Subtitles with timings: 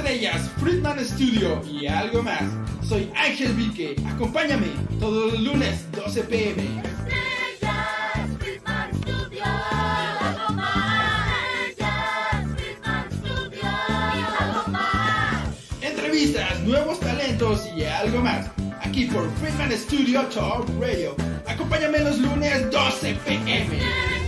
[0.00, 2.44] Estrellas, Friedman Studio y algo más.
[2.88, 3.94] Soy Ángel Vique.
[4.08, 6.62] Acompáñame todos los lunes 12 pm.
[6.62, 11.28] Estrellas, Friedman Studio, algo más.
[11.68, 13.62] Estrellas, Friedman Studio,
[14.40, 15.82] algo más.
[15.82, 18.50] Entrevistas, nuevos talentos y algo más.
[18.80, 21.14] Aquí por Friedman Studio Talk Radio.
[21.46, 24.19] Acompáñame los lunes 12 pm.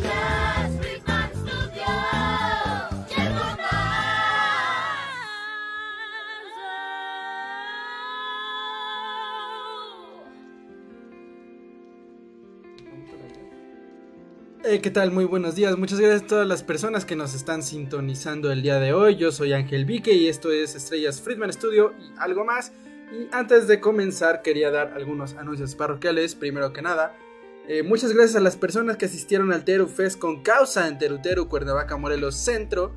[14.73, 15.11] Eh, ¿Qué tal?
[15.11, 15.77] Muy buenos días.
[15.77, 19.17] Muchas gracias a todas las personas que nos están sintonizando el día de hoy.
[19.17, 22.73] Yo soy Ángel Vique y esto es Estrellas Friedman Studio y algo más.
[23.13, 26.35] Y antes de comenzar quería dar algunos anuncios parroquiales.
[26.35, 27.15] Primero que nada,
[27.69, 31.49] eh, muchas gracias a las personas que asistieron al Teru Fest con causa en Teruteru,
[31.49, 32.95] Cuernavaca, Morelos Centro.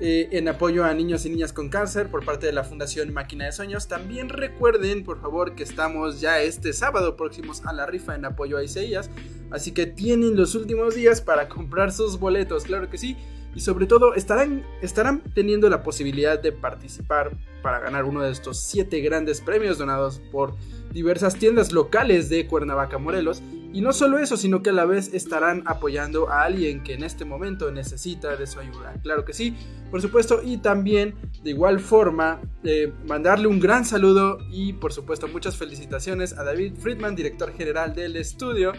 [0.00, 3.46] Eh, en apoyo a niños y niñas con cáncer por parte de la Fundación Máquina
[3.46, 3.88] de Sueños.
[3.88, 8.58] También recuerden, por favor, que estamos ya este sábado próximos a la rifa en apoyo
[8.58, 9.10] a Isaías.
[9.50, 13.16] Así que tienen los últimos días para comprar sus boletos, claro que sí.
[13.58, 18.60] Y sobre todo estarán, estarán teniendo la posibilidad de participar para ganar uno de estos
[18.60, 20.54] siete grandes premios donados por
[20.92, 23.42] diversas tiendas locales de Cuernavaca, Morelos.
[23.72, 27.02] Y no solo eso, sino que a la vez estarán apoyando a alguien que en
[27.02, 28.94] este momento necesita de su ayuda.
[29.02, 29.56] Claro que sí,
[29.90, 30.40] por supuesto.
[30.44, 36.32] Y también, de igual forma, eh, mandarle un gran saludo y por supuesto muchas felicitaciones
[36.38, 38.72] a David Friedman, director general del estudio.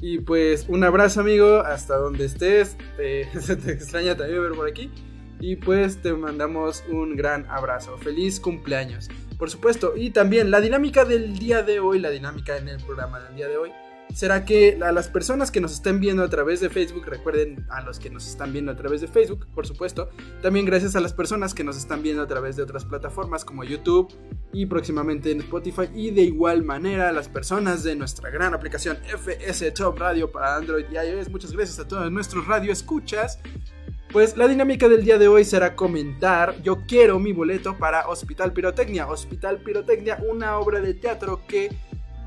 [0.00, 2.76] Y pues un abrazo amigo, hasta donde estés.
[3.40, 4.90] Se te extraña también ver por aquí.
[5.40, 7.98] Y pues te mandamos un gran abrazo.
[7.98, 9.08] Feliz cumpleaños.
[9.38, 9.94] Por supuesto.
[9.96, 13.48] Y también la dinámica del día de hoy, la dinámica en el programa del día
[13.48, 13.72] de hoy,
[14.14, 17.82] será que a las personas que nos estén viendo a través de Facebook, recuerden a
[17.82, 20.10] los que nos están viendo a través de Facebook, por supuesto,
[20.42, 23.64] también gracias a las personas que nos están viendo a través de otras plataformas como
[23.64, 24.12] YouTube
[24.52, 28.96] y próximamente en Spotify y de igual manera a las personas de nuestra gran aplicación
[29.04, 31.28] FS Top Radio para Android y iOS.
[31.28, 33.38] Muchas gracias a todos nuestros radio escuchas.
[34.12, 38.52] Pues la dinámica del día de hoy será comentar Yo quiero mi boleto para Hospital
[38.52, 39.06] Pirotecnia.
[39.06, 41.76] Hospital Pirotecnia, una obra de teatro que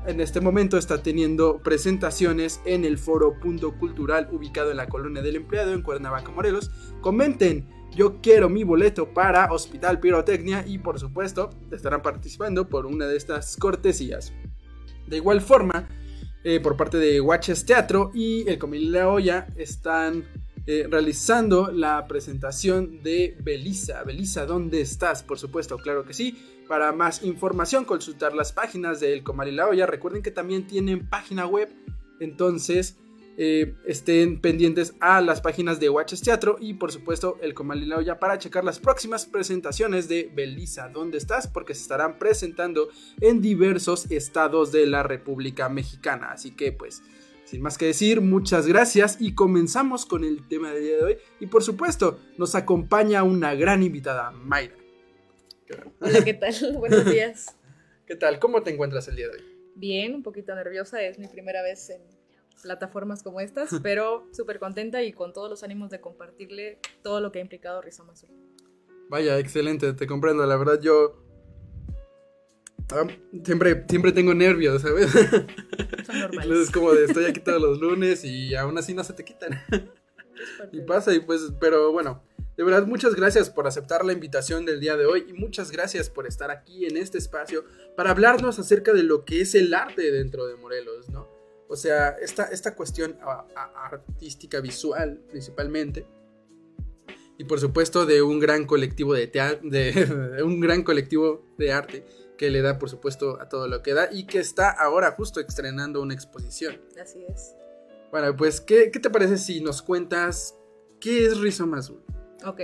[0.06, 5.22] en este momento está teniendo presentaciones en el foro Punto Cultural ubicado en la colonia
[5.22, 6.70] del empleado en Cuernavaca, Morelos.
[7.00, 13.06] Comenten, yo quiero mi boleto para Hospital Pirotecnia y por supuesto estarán participando por una
[13.06, 14.32] de estas cortesías.
[15.06, 15.88] De igual forma,
[16.44, 20.24] eh, por parte de Watches Teatro y el Comil La Olla están
[20.72, 24.04] eh, realizando la presentación de Belisa.
[24.04, 25.24] Belisa, ¿dónde estás?
[25.24, 26.38] Por supuesto, claro que sí.
[26.68, 29.86] Para más información, consultar las páginas del Comal y la Olla.
[29.86, 31.74] Recuerden que también tienen página web,
[32.20, 32.96] entonces
[33.36, 37.86] eh, estén pendientes a las páginas de Watches Teatro y por supuesto el Comal y
[37.86, 40.88] la Olla para checar las próximas presentaciones de Belisa.
[40.88, 41.48] ¿Dónde estás?
[41.48, 46.30] Porque se estarán presentando en diversos estados de la República Mexicana.
[46.30, 47.02] Así que pues...
[47.50, 51.18] Sin más que decir, muchas gracias y comenzamos con el tema del día de hoy.
[51.40, 54.76] Y por supuesto, nos acompaña una gran invitada, Mayra.
[56.00, 56.54] Hola, ¿qué tal?
[56.78, 57.56] Buenos días.
[58.06, 58.38] ¿Qué tal?
[58.38, 59.44] ¿Cómo te encuentras el día de hoy?
[59.74, 62.02] Bien, un poquito nerviosa, es mi primera vez en
[62.62, 67.32] plataformas como estas, pero súper contenta y con todos los ánimos de compartirle todo lo
[67.32, 68.30] que ha implicado Rizoma Azul.
[69.08, 70.46] Vaya, excelente, te comprendo.
[70.46, 71.20] La verdad, yo
[72.92, 73.06] ah,
[73.44, 75.10] siempre, siempre tengo nervios, ¿sabes?
[75.10, 75.24] Son
[75.78, 76.58] Entonces normales.
[76.60, 79.60] es como de estoy aquí todos los lunes y aún así no se te quitan.
[80.72, 82.22] Y pasa, y pues, pero bueno,
[82.56, 86.08] de verdad, muchas gracias por aceptar la invitación del día de hoy y muchas gracias
[86.10, 87.64] por estar aquí en este espacio
[87.96, 91.28] para hablarnos acerca de lo que es el arte dentro de Morelos, ¿no?
[91.68, 96.04] O sea, esta, esta cuestión a- a- artística, visual, principalmente.
[97.38, 99.26] Y por supuesto de un gran colectivo de,
[99.62, 99.92] de,
[100.36, 102.04] de un gran colectivo de arte
[102.40, 105.40] que le da, por supuesto, a todo lo que da y que está ahora justo
[105.40, 106.80] estrenando una exposición.
[106.98, 107.54] Así es.
[108.10, 110.56] Bueno, pues, ¿qué, qué te parece si nos cuentas
[111.02, 112.02] qué es Rizoma Azul?
[112.46, 112.62] Ok.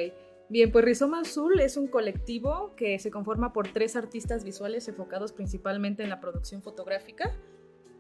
[0.49, 5.35] Bien, pues Rizoma Azul es un colectivo que se conforma por tres artistas visuales enfocados
[5.35, 7.39] principalmente en la producción fotográfica.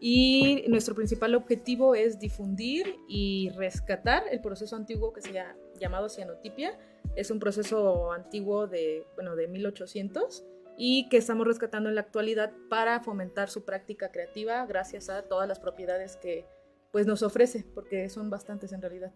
[0.00, 6.08] Y nuestro principal objetivo es difundir y rescatar el proceso antiguo que se ha llamado
[6.08, 6.78] cianotipia.
[7.16, 10.42] Es un proceso antiguo de, bueno, de 1800
[10.76, 15.48] y que estamos rescatando en la actualidad para fomentar su práctica creativa gracias a todas
[15.48, 16.44] las propiedades que
[16.92, 19.12] pues, nos ofrece, porque son bastantes en realidad.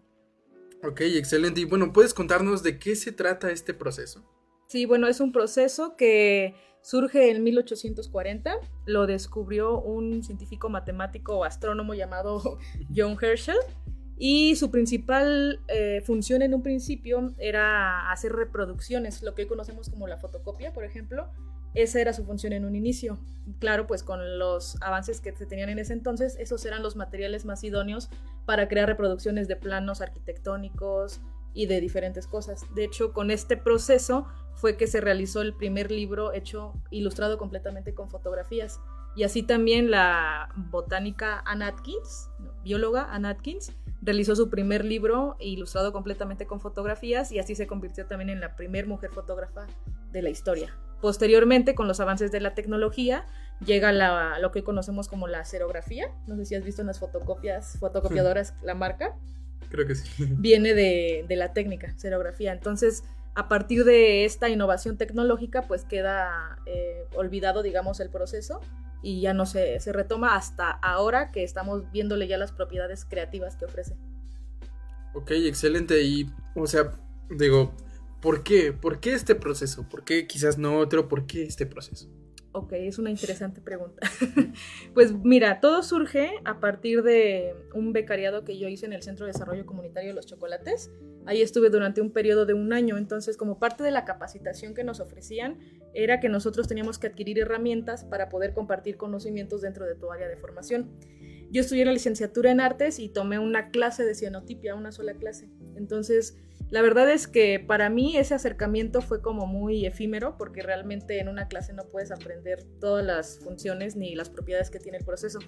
[0.83, 1.61] Ok, excelente.
[1.61, 4.23] Y bueno, ¿puedes contarnos de qué se trata este proceso?
[4.67, 8.55] Sí, bueno, es un proceso que surge en 1840.
[8.85, 12.59] Lo descubrió un científico matemático o astrónomo llamado
[12.95, 13.57] John Herschel.
[14.23, 19.89] Y su principal eh, función en un principio era hacer reproducciones, lo que hoy conocemos
[19.89, 21.31] como la fotocopia, por ejemplo.
[21.73, 23.19] Esa era su función en un inicio.
[23.59, 27.45] Claro, pues con los avances que se tenían en ese entonces, esos eran los materiales
[27.45, 28.09] más idóneos
[28.45, 31.21] para crear reproducciones de planos arquitectónicos
[31.53, 32.65] y de diferentes cosas.
[32.75, 37.93] De hecho, con este proceso fue que se realizó el primer libro hecho ilustrado completamente
[37.93, 38.79] con fotografías.
[39.15, 42.29] Y así también la botánica Ann Atkins,
[42.63, 48.05] bióloga Ann Atkins, realizó su primer libro ilustrado completamente con fotografías y así se convirtió
[48.07, 49.67] también en la primer mujer fotógrafa
[50.11, 50.77] de la historia.
[51.01, 53.25] Posteriormente, con los avances de la tecnología,
[53.65, 56.07] llega la- lo que hoy conocemos como la serografía.
[56.27, 59.15] No sé si has visto en las fotocopias, fotocopiadoras la marca
[59.69, 60.25] Creo que sí.
[60.37, 62.51] viene de, de la técnica, serografía.
[62.53, 63.03] Entonces,
[63.35, 68.59] a partir de esta innovación tecnológica, pues queda eh, olvidado, digamos, el proceso
[69.01, 73.55] y ya no se, se retoma hasta ahora que estamos viéndole ya las propiedades creativas
[73.55, 73.95] que ofrece.
[75.13, 76.01] Ok, excelente.
[76.03, 76.91] Y, o sea,
[77.29, 77.73] digo,
[78.21, 78.73] ¿por qué?
[78.73, 79.87] ¿Por qué este proceso?
[79.89, 81.07] ¿Por qué quizás no otro?
[81.07, 82.09] ¿Por qué este proceso?
[82.53, 84.05] Ok, es una interesante pregunta.
[84.93, 89.25] pues mira, todo surge a partir de un becariado que yo hice en el Centro
[89.25, 90.91] de Desarrollo Comunitario de los Chocolates.
[91.25, 94.83] Ahí estuve durante un periodo de un año, entonces como parte de la capacitación que
[94.83, 95.59] nos ofrecían
[95.93, 100.27] era que nosotros teníamos que adquirir herramientas para poder compartir conocimientos dentro de tu área
[100.27, 100.91] de formación.
[101.51, 105.49] Yo estudié la licenciatura en artes y tomé una clase de cianotipia, una sola clase.
[105.75, 106.37] Entonces,
[106.69, 111.27] la verdad es que para mí ese acercamiento fue como muy efímero porque realmente en
[111.27, 115.39] una clase no puedes aprender todas las funciones ni las propiedades que tiene el proceso.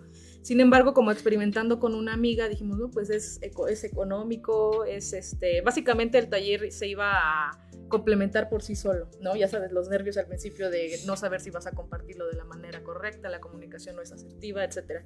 [0.41, 5.13] Sin embargo, como experimentando con una amiga, dijimos, no, pues es, eco- es económico, es
[5.13, 7.51] este, básicamente el taller se iba a
[7.87, 9.35] complementar por sí solo, ¿no?
[9.35, 12.45] Ya sabes, los nervios al principio de no saber si vas a compartirlo de la
[12.45, 15.05] manera correcta, la comunicación no es asertiva, etcétera.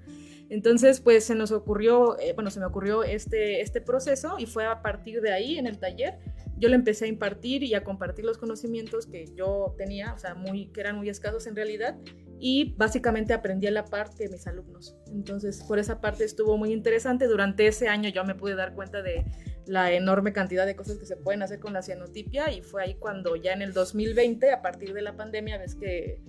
[0.49, 4.65] Entonces, pues se nos ocurrió, eh, bueno, se me ocurrió este, este proceso y fue
[4.65, 6.19] a partir de ahí, en el taller,
[6.57, 10.35] yo le empecé a impartir y a compartir los conocimientos que yo tenía, o sea,
[10.73, 11.97] que eran muy escasos en realidad,
[12.39, 14.95] y básicamente aprendí a la par de mis alumnos.
[15.07, 17.27] Entonces, por esa parte estuvo muy interesante.
[17.27, 19.25] Durante ese año yo me pude dar cuenta de
[19.65, 22.95] la enorme cantidad de cosas que se pueden hacer con la cianotipia y fue ahí
[22.95, 26.21] cuando ya en el 2020, a partir de la pandemia, ves que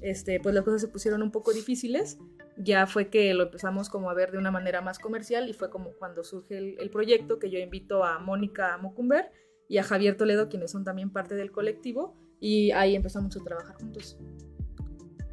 [0.00, 2.18] este, pues las cosas se pusieron un poco difíciles,
[2.56, 5.68] ya fue que lo empezamos como a ver de una manera más comercial y fue
[5.68, 9.30] como cuando surge el, el proyecto que yo invito a Mónica Mocumber
[9.68, 13.76] y a Javier Toledo, quienes son también parte del colectivo, y ahí empezamos a trabajar
[13.76, 14.18] juntos.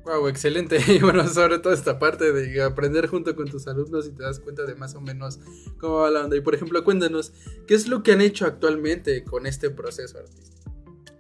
[0.07, 0.77] Wow, excelente.
[0.87, 4.39] Y bueno, sobre todo esta parte de aprender junto con tus alumnos y te das
[4.39, 5.39] cuenta de más o menos
[5.79, 6.37] cómo va la onda.
[6.37, 7.33] Y por ejemplo, cuéntanos,
[7.67, 10.71] ¿qué es lo que han hecho actualmente con este proceso artístico?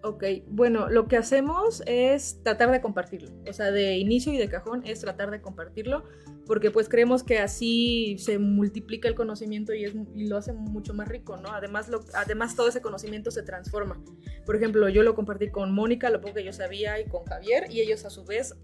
[0.03, 3.29] Ok, bueno, lo que hacemos es tratar de compartirlo.
[3.49, 6.05] O sea, de inicio y de cajón es tratar de compartirlo,
[6.47, 10.93] porque pues creemos que así se multiplica el conocimiento y, es, y lo hace mucho
[10.93, 11.49] más rico, ¿no?
[11.49, 14.01] Además, lo, además, todo ese conocimiento se transforma.
[14.45, 17.65] Por ejemplo, yo lo compartí con Mónica, lo poco que yo sabía, y con Javier,
[17.69, 18.55] y ellos a su vez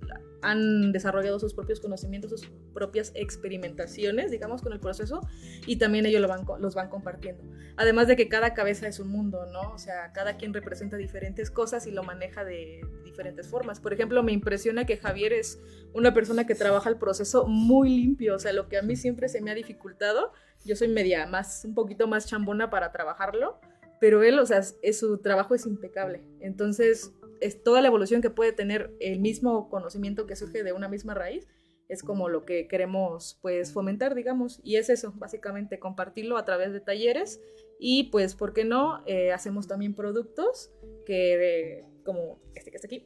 [0.42, 5.22] han desarrollado sus propios conocimientos, sus propias experimentaciones, digamos, con el proceso,
[5.66, 7.44] y también ellos lo van, los van compartiendo.
[7.76, 9.72] Además de que cada cabeza es un mundo, ¿no?
[9.74, 13.80] O sea, cada quien representa diferentes cosas y lo maneja de diferentes formas.
[13.80, 15.60] Por ejemplo, me impresiona que Javier es
[15.94, 19.28] una persona que trabaja el proceso muy limpio, o sea, lo que a mí siempre
[19.30, 20.32] se me ha dificultado,
[20.64, 23.60] yo soy media más, un poquito más chambona para trabajarlo,
[24.00, 26.22] pero él, o sea, su trabajo es impecable.
[26.40, 30.90] Entonces, es toda la evolución que puede tener el mismo conocimiento que surge de una
[30.90, 31.48] misma raíz,
[31.90, 36.74] es como lo que queremos pues fomentar, digamos, y es eso, básicamente compartirlo a través
[36.74, 37.42] de talleres
[37.80, 39.04] y pues, ¿por qué no?
[39.06, 40.72] Eh, hacemos también productos
[41.06, 43.06] que, como este que está aquí,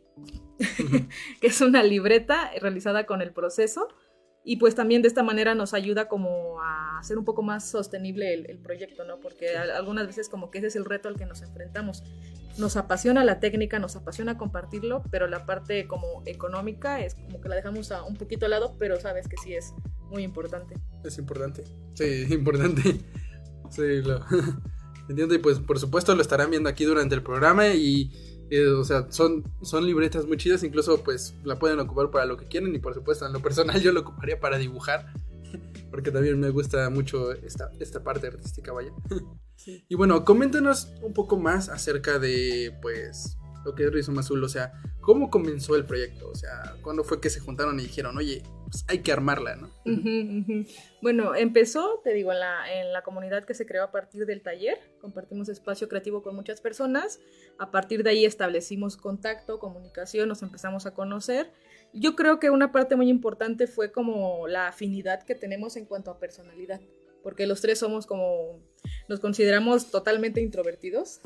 [1.42, 3.88] que es una libreta realizada con el proceso
[4.50, 8.34] y pues también de esta manera nos ayuda como a hacer un poco más sostenible
[8.34, 9.20] el, el proyecto, ¿no?
[9.20, 12.02] Porque a- algunas veces como que ese es el reto al que nos enfrentamos.
[12.58, 17.50] Nos apasiona la técnica, nos apasiona compartirlo, pero la parte como económica es como que
[17.50, 19.74] la dejamos a un poquito al lado, pero sabes que sí es
[20.10, 20.76] muy importante.
[21.04, 21.66] Es importante.
[21.94, 22.82] Sí, importante.
[23.70, 24.22] Sí, lo
[25.10, 25.36] entiendo.
[25.36, 28.12] Y pues por supuesto lo estarán viendo aquí durante el programa y,
[28.50, 30.64] eh, o sea, son, son libretas muy chidas.
[30.64, 33.82] Incluso pues la pueden ocupar para lo que quieran y por supuesto en lo personal
[33.82, 35.14] yo lo ocuparía para dibujar.
[35.92, 38.92] Porque también me gusta mucho esta, esta parte artística, vaya.
[39.58, 39.84] Sí.
[39.90, 44.44] Y bueno, coméntanos un poco más acerca de, pues, lo que es Rizoma Azul.
[44.44, 46.30] O sea, ¿cómo comenzó el proyecto?
[46.30, 49.72] O sea, ¿cuándo fue que se juntaron y dijeron, oye, pues hay que armarla, ¿no?
[51.02, 54.42] Bueno, empezó, te digo, en la, en la comunidad que se creó a partir del
[54.42, 54.78] taller.
[55.00, 57.20] Compartimos espacio creativo con muchas personas.
[57.60, 61.52] A partir de ahí establecimos contacto, comunicación, nos empezamos a conocer.
[61.94, 66.12] Yo creo que una parte muy importante fue como la afinidad que tenemos en cuanto
[66.12, 66.82] a personalidad.
[67.24, 68.62] porque los tres somos como,
[69.10, 71.20] nos consideramos totalmente introvertidos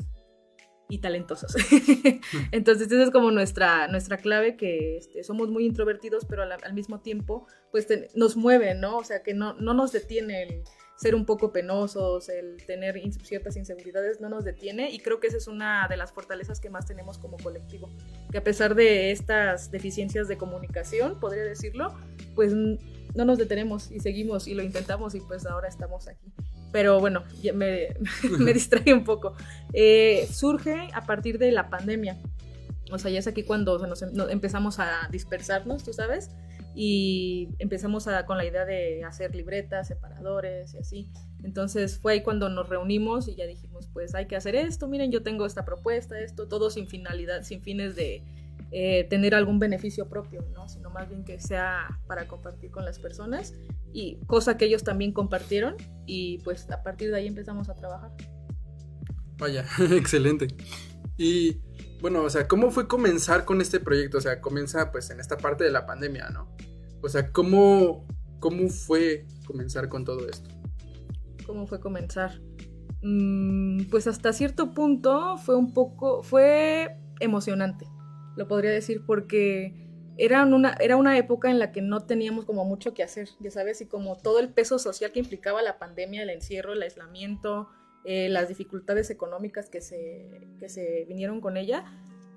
[0.88, 1.54] y talentosos.
[2.52, 7.00] Entonces esa es como nuestra, nuestra clave, que este, somos muy introvertidos, pero al, mismo
[7.00, 8.98] tiempo pues nos mueve, ¿no?
[8.98, 10.62] O sea, que no, no nos detiene el
[11.02, 15.36] ser un poco penosos, el tener ciertas inseguridades, no nos detiene y creo que esa
[15.36, 17.90] es una de las fortalezas que más tenemos como colectivo,
[18.30, 21.92] que a pesar de estas deficiencias de comunicación, podría decirlo,
[22.36, 26.32] pues no nos detenemos y seguimos y lo intentamos y pues ahora estamos aquí.
[26.72, 27.88] Pero bueno, ya me,
[28.38, 29.34] me distrae un poco.
[29.72, 32.18] Eh, surge a partir de la pandemia.
[32.90, 36.30] O sea, ya es aquí cuando nos em- no- empezamos a dispersarnos, tú sabes,
[36.74, 41.08] y empezamos a, con la idea de hacer libretas, separadores y así.
[41.42, 45.10] Entonces fue ahí cuando nos reunimos y ya dijimos, pues hay que hacer esto, miren,
[45.10, 48.22] yo tengo esta propuesta, esto, todo sin finalidad, sin fines de
[48.72, 50.68] eh, tener algún beneficio propio, ¿no?
[50.68, 53.54] Sino más bien que sea para compartir con las personas
[53.92, 55.76] y cosa que ellos también compartieron
[56.06, 58.12] y pues a partir de ahí empezamos a trabajar.
[59.36, 60.48] Vaya, excelente.
[61.18, 61.60] Y
[62.00, 64.18] bueno, o sea, ¿cómo fue comenzar con este proyecto?
[64.18, 66.56] O sea, comienza pues en esta parte de la pandemia, ¿no?
[67.02, 68.06] O sea, ¿cómo,
[68.40, 70.48] cómo fue comenzar con todo esto?
[71.44, 72.40] ¿Cómo fue comenzar?
[73.02, 77.86] Mm, pues hasta cierto punto fue un poco, fue emocionante,
[78.36, 79.74] lo podría decir, porque
[80.18, 83.50] era una, era una época en la que no teníamos como mucho que hacer, ya
[83.50, 87.68] sabes, y como todo el peso social que implicaba la pandemia, el encierro, el aislamiento,
[88.04, 91.84] eh, las dificultades económicas que se, que se vinieron con ella,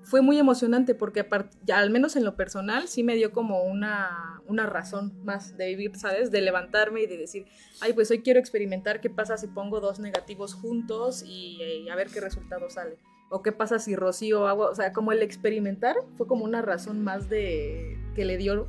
[0.06, 1.26] fue muy emocionante porque
[1.64, 5.66] ya, al menos en lo personal sí me dio como una, una razón más de
[5.66, 6.30] vivir, ¿sabes?
[6.30, 7.46] De levantarme y de decir,
[7.80, 12.06] ay, pues hoy quiero experimentar qué pasa si pongo dos negativos juntos y, a ver
[12.08, 12.98] qué resultado sale.
[13.28, 14.70] O qué pasa si rocío agua.
[14.70, 18.68] O sea, como el experimentar fue como una razón más de que le dio,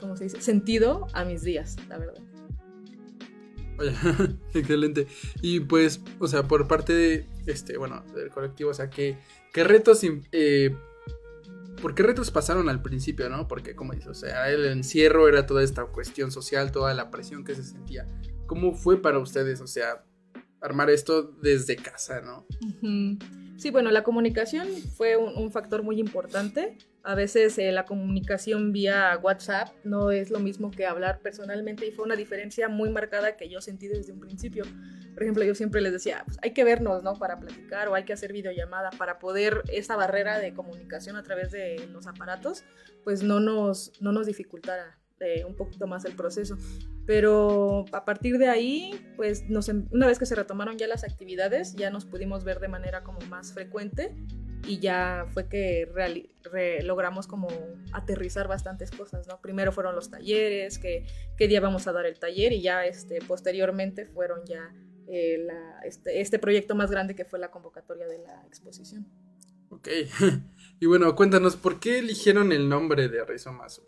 [0.00, 0.40] ¿cómo se dice?
[0.40, 2.22] Sentido a mis días, la verdad.
[4.54, 5.06] Excelente.
[5.40, 9.18] Y pues, o sea, por parte de este, bueno, del colectivo, o sea, ¿qué,
[9.52, 10.00] qué retos,
[10.32, 10.76] eh,
[11.80, 13.48] por qué retos pasaron al principio, no?
[13.48, 17.44] Porque, como dices, o sea, el encierro era toda esta cuestión social, toda la presión
[17.44, 18.06] que se sentía.
[18.46, 20.04] ¿Cómo fue para ustedes, o sea,
[20.64, 22.46] armar esto desde casa, no?
[23.58, 24.66] Sí, bueno, la comunicación
[24.96, 26.76] fue un, un factor muy importante.
[27.02, 31.92] A veces eh, la comunicación vía WhatsApp no es lo mismo que hablar personalmente y
[31.92, 34.64] fue una diferencia muy marcada que yo sentí desde un principio.
[35.12, 37.14] Por ejemplo, yo siempre les decía, pues, hay que vernos, ¿no?
[37.14, 41.50] Para platicar o hay que hacer videollamada para poder esa barrera de comunicación a través
[41.52, 42.64] de los aparatos,
[43.04, 46.56] pues no nos, no nos dificultara eh, un poquito más el proceso.
[47.06, 51.04] Pero a partir de ahí, pues nos, em- una vez que se retomaron ya las
[51.04, 54.14] actividades, ya nos pudimos ver de manera como más frecuente
[54.66, 57.48] y ya fue que re- logramos como
[57.92, 59.38] aterrizar bastantes cosas, ¿no?
[59.42, 61.04] Primero fueron los talleres, que,
[61.36, 64.72] qué día vamos a dar el taller y ya este, posteriormente fueron ya
[65.06, 69.06] eh, la- este, este proyecto más grande que fue la convocatoria de la exposición.
[69.68, 69.88] Ok.
[70.80, 73.84] Y bueno, cuéntanos, ¿por qué eligieron el nombre de Rizoma Azul?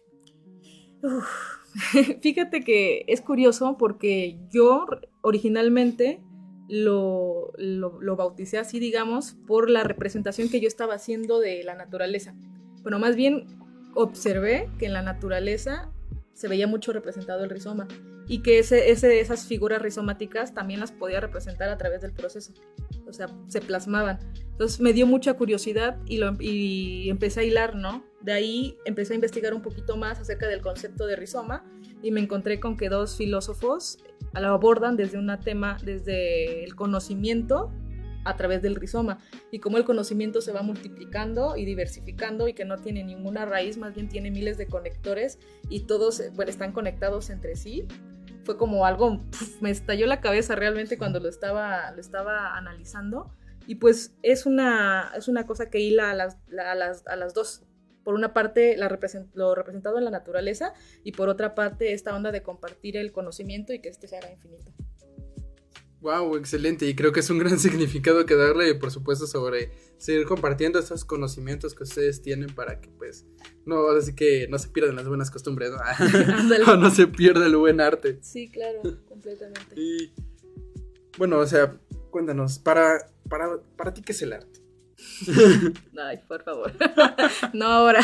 [2.20, 4.86] Fíjate que es curioso porque yo
[5.20, 6.20] originalmente
[6.68, 11.74] lo, lo, lo bauticé así, digamos, por la representación que yo estaba haciendo de la
[11.74, 12.34] naturaleza.
[12.82, 13.46] Bueno, más bien
[13.94, 15.92] observé que en la naturaleza
[16.34, 17.88] se veía mucho representado el rizoma
[18.28, 22.52] y que ese, ese, esas figuras rizomáticas también las podía representar a través del proceso.
[23.08, 24.18] O sea, se plasmaban.
[24.56, 28.06] Entonces me dio mucha curiosidad y, lo, y empecé a hilar, ¿no?
[28.22, 31.62] De ahí empecé a investigar un poquito más acerca del concepto de rizoma
[32.02, 33.98] y me encontré con que dos filósofos
[34.32, 37.70] lo abordan desde un tema, desde el conocimiento
[38.24, 39.18] a través del rizoma
[39.50, 43.76] y cómo el conocimiento se va multiplicando y diversificando y que no tiene ninguna raíz,
[43.76, 47.86] más bien tiene miles de conectores y todos bueno, están conectados entre sí.
[48.44, 49.20] Fue como algo,
[49.60, 53.30] me estalló la cabeza realmente cuando lo estaba analizando
[53.66, 57.34] y pues es una, es una cosa que hila a las, a las, a las
[57.34, 57.62] dos.
[58.04, 62.14] Por una parte, la represent lo representado en la naturaleza y por otra parte, esta
[62.14, 64.72] onda de compartir el conocimiento y que este se haga infinito.
[66.00, 66.86] Wow, excelente.
[66.86, 71.04] Y creo que es un gran significado que darle, por supuesto, sobre seguir compartiendo esos
[71.04, 73.26] conocimientos que ustedes tienen para que, pues,
[73.64, 75.78] no, así que no se pierdan las buenas costumbres, ¿no?
[76.72, 78.18] o no se pierda el buen arte.
[78.22, 79.74] Sí, claro, completamente.
[79.74, 80.12] Y
[81.18, 81.76] bueno, o sea,
[82.16, 84.58] cuéntanos, para, para, para ti, ¿qué es el arte?
[86.02, 86.72] Ay, por favor.
[87.52, 88.00] no ahora.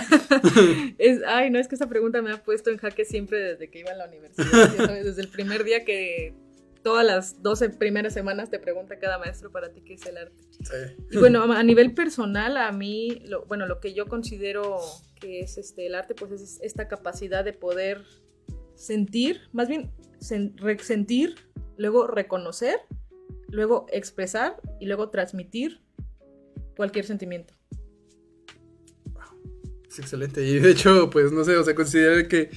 [0.98, 3.78] Es, ay, no, es que esa pregunta me ha puesto en jaque siempre desde que
[3.78, 4.76] iba a la universidad.
[4.76, 6.34] sabes, desde el primer día que
[6.82, 10.36] todas las 12 primeras semanas te pregunta cada maestro para ti qué es el arte.
[10.60, 10.94] Sí.
[11.10, 14.78] Y bueno, a nivel personal, a mí, lo, bueno, lo que yo considero
[15.20, 18.02] que es este, el arte, pues es esta capacidad de poder
[18.74, 19.90] sentir, más bien
[20.20, 20.52] sen-
[20.82, 21.36] sentir,
[21.78, 22.78] luego reconocer,
[23.52, 25.80] luego expresar y luego transmitir
[26.74, 27.54] cualquier sentimiento.
[29.88, 30.42] Es excelente.
[30.42, 32.50] Y de hecho, pues no sé, o sea, considero que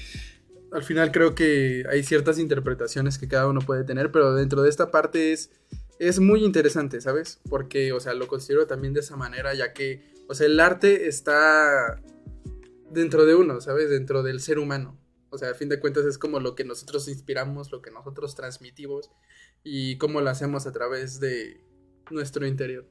[0.72, 4.70] al final creo que hay ciertas interpretaciones que cada uno puede tener, pero dentro de
[4.70, 5.52] esta parte es,
[6.00, 7.42] es muy interesante, ¿sabes?
[7.50, 11.08] Porque, o sea, lo considero también de esa manera, ya que, o sea, el arte
[11.08, 12.02] está
[12.90, 13.90] dentro de uno, ¿sabes?
[13.90, 14.98] Dentro del ser humano.
[15.30, 18.36] O sea, a fin de cuentas es como lo que nosotros inspiramos, lo que nosotros
[18.36, 19.12] transmitimos
[19.66, 21.60] y cómo lo hacemos a través de
[22.12, 22.86] nuestro interior.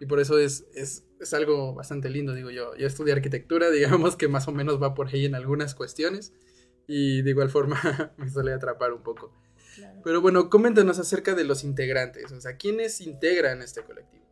[0.00, 2.74] Y por eso es, es, es algo bastante lindo, digo yo.
[2.76, 6.32] Yo estudié arquitectura, digamos que más o menos va por ahí en algunas cuestiones.
[6.86, 7.78] Y de igual forma
[8.16, 9.34] me suele atrapar un poco.
[10.02, 12.32] Pero bueno, coméntanos acerca de los integrantes.
[12.32, 14.24] O sea, ¿quiénes integran este colectivo?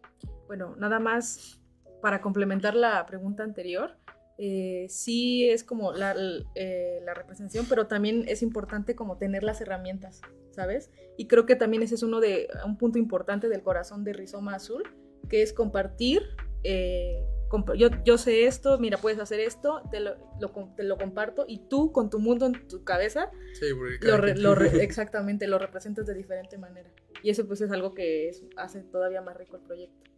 [0.46, 1.60] Bueno, nada más
[2.00, 3.96] para complementar la pregunta anterior,
[4.38, 9.42] eh, sí es como la, l- eh, la representación, pero también es importante como tener
[9.42, 10.90] las herramientas, ¿sabes?
[11.16, 14.54] Y creo que también ese es uno de un punto importante del corazón de Rizoma
[14.54, 14.82] Azul,
[15.28, 16.22] que es compartir.
[16.64, 20.98] eh, comp- yo, yo sé esto, mira, puedes hacer esto, te lo, lo te lo
[20.98, 23.66] comparto y tú con tu mundo en tu cabeza Sí,
[24.00, 26.90] lo re- lo re- exactamente, lo representas de diferente manera.
[27.22, 30.10] Y eso pues es algo que es- hace todavía más rico el proyecto.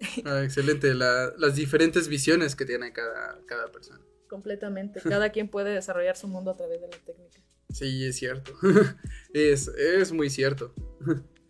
[0.24, 4.00] Ah, excelente, la- las diferentes visiones que tiene cada, cada persona.
[4.28, 5.00] Completamente.
[5.00, 7.40] Cada quien puede desarrollar su mundo a través de la técnica.
[7.72, 8.52] Sí, es cierto.
[9.32, 10.74] es, es muy cierto.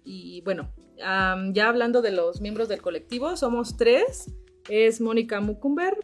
[0.04, 4.30] Y bueno, ya hablando de los miembros del colectivo, somos tres.
[4.68, 5.94] Es Mónica Mucumber.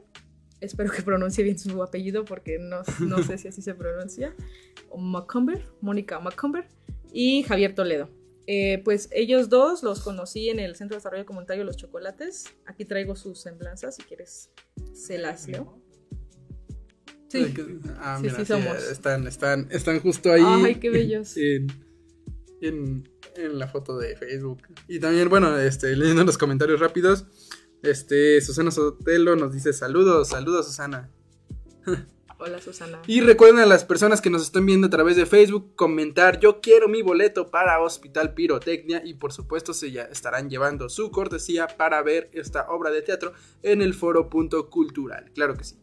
[0.61, 4.35] Espero que pronuncie bien su apellido porque no, no sé si así se pronuncia.
[4.89, 6.67] O Macumber, Mónica Macumber.
[7.13, 8.09] Y Javier Toledo.
[8.47, 12.45] Eh, pues ellos dos los conocí en el Centro de Desarrollo Comunitario Los Chocolates.
[12.67, 14.51] Aquí traigo sus semblanzas, si quieres
[14.95, 15.81] se las leo.
[17.29, 17.55] Sí.
[17.99, 18.83] Ah, Sí, mira, sí sí, somos.
[18.91, 20.43] están, están, están justo ahí.
[20.45, 21.37] Ay, qué bellos.
[21.37, 21.67] en,
[22.61, 24.63] en, en la foto de Facebook.
[24.89, 27.25] Y también, bueno, este, leyendo los comentarios rápidos,
[27.83, 31.11] este, Susana Sotelo nos dice saludos, saludos Susana.
[32.45, 33.01] Hola Susana.
[33.07, 36.61] Y recuerden a las personas que nos están viendo a través de Facebook comentar yo
[36.61, 41.69] quiero mi boleto para Hospital Pirotecnia y por supuesto se ya estarán llevando su cortesía
[41.69, 45.31] para ver esta obra de teatro en el foro punto cultural.
[45.35, 45.77] Claro que sí.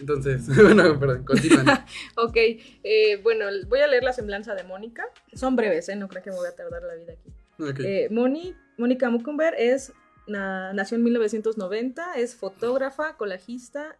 [0.00, 1.66] Entonces, bueno, perdón, continúen.
[2.16, 5.04] Ok, eh, bueno, voy a leer la semblanza de Mónica.
[5.34, 5.96] Son breves, ¿eh?
[5.96, 7.30] no creo que me voy a tardar la vida aquí.
[7.62, 7.80] Ok.
[7.80, 9.92] Eh, Moni, Mónica Mucumber es,
[10.26, 13.98] na- nació en 1990, es fotógrafa, colajista, cola-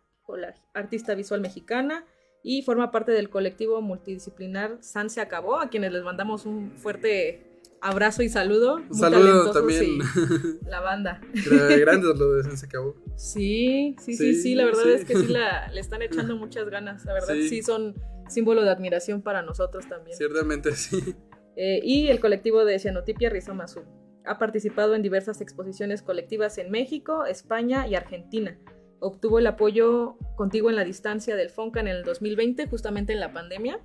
[0.74, 2.04] artista visual mexicana
[2.42, 7.44] y forma parte del colectivo multidisciplinar San Se Acabó, a quienes les mandamos un fuerte
[7.80, 8.78] abrazo y saludo.
[8.78, 9.98] Muy Saludo también.
[10.66, 11.20] la banda.
[11.32, 12.94] Gra- Grandes lo de se acabó.
[13.16, 17.04] Sí, sí, sí, sí, la verdad es que sí la, le están echando muchas ganas,
[17.04, 17.48] la verdad Sí.
[17.48, 17.94] sí, son
[18.28, 20.16] símbolo de admiración para nosotros también.
[20.16, 21.14] Ciertamente sí.
[21.56, 23.84] Eh, y el colectivo de Cianotipia Rizoma Azul.
[24.24, 28.58] Ha participado en diversas exposiciones colectivas en México, España y Argentina.
[29.00, 33.32] Obtuvo el apoyo contigo en la distancia del FONCA en el 2020, justamente en la
[33.32, 33.80] pandemia.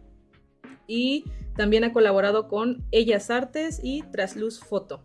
[0.88, 5.04] Y también ha colaborado con Ellas Artes y Trasluz Foto.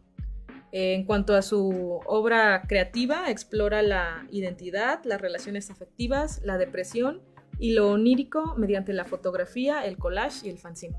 [0.70, 7.22] En cuanto a su obra creativa, explora la identidad, las relaciones afectivas, la depresión
[7.58, 10.96] y lo onírico mediante la fotografía, el collage y el fanzine.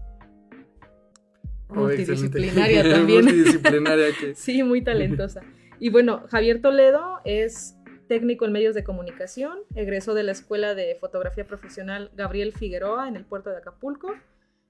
[1.69, 2.39] Oh, excelente.
[2.39, 3.26] Multidisciplinaria también.
[3.26, 4.36] Multidisciplinaria que...
[4.36, 5.41] Sí, muy talentosa.
[5.80, 7.76] Y bueno, Javier Toledo es
[8.10, 13.15] técnico en medios de comunicación, egresó de la Escuela de Fotografía Profesional Gabriel Figueroa en
[13.15, 14.15] el puerto de Acapulco.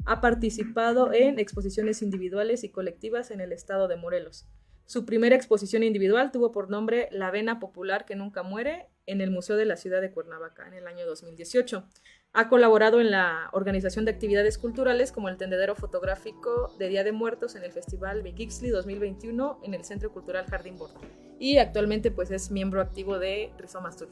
[0.06, 4.46] Ha participado en exposiciones individuales y colectivas en el estado de Morelos.
[4.86, 9.32] Su primera exposición individual tuvo por nombre La Vena Popular que Nunca Muere en el
[9.32, 11.88] Museo de la Ciudad de Cuernavaca en el año 2018.
[12.32, 17.12] Ha colaborado en la organización de actividades culturales como el tendedero fotográfico de Día de
[17.12, 21.00] Muertos en el Festival Big Ixtli 2021 en el Centro Cultural Jardín Borda.
[21.40, 24.10] Y actualmente pues es miembro activo de Rizoma Azul.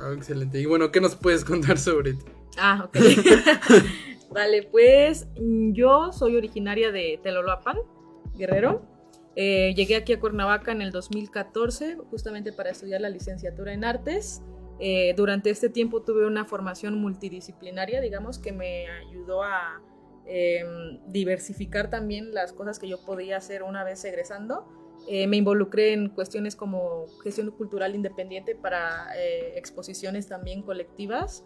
[0.00, 0.58] Ah, excelente.
[0.58, 2.24] Y bueno, ¿qué nos puedes contar sobre ti?
[2.56, 2.96] Ah, ok.
[4.30, 7.76] vale, pues yo soy originaria de Teloloapan,
[8.36, 8.82] Guerrero.
[9.36, 14.42] Eh, llegué aquí a Cuernavaca en el 2014, justamente para estudiar la licenciatura en artes.
[14.80, 19.82] Eh, durante este tiempo tuve una formación multidisciplinaria, digamos, que me ayudó a
[20.26, 20.64] eh,
[21.06, 24.66] diversificar también las cosas que yo podía hacer una vez egresando.
[25.06, 31.44] Eh, me involucré en cuestiones como gestión cultural independiente para eh, exposiciones también colectivas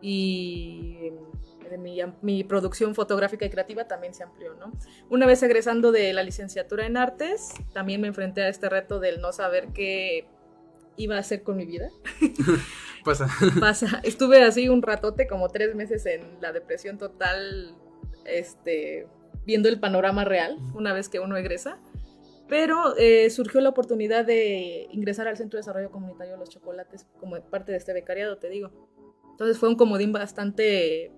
[0.00, 1.10] y
[1.70, 4.72] eh, mi, mi, producción fotográfica y creativa también se amplió, ¿no?
[5.10, 9.20] Una vez egresando de la licenciatura en artes, también me enfrenté a este reto del
[9.20, 10.26] no saber qué
[10.96, 11.90] iba a hacer con mi vida.
[13.04, 13.26] Pasa.
[13.58, 14.00] pasa.
[14.04, 17.74] Estuve así un ratote, como tres meses en la depresión total,
[18.24, 19.08] este,
[19.44, 21.80] viendo el panorama real una vez que uno egresa.
[22.48, 27.40] Pero eh, surgió la oportunidad de ingresar al Centro de Desarrollo Comunitario Los Chocolates como
[27.40, 28.70] parte de este becariado, te digo.
[29.32, 31.10] Entonces fue un comodín bastante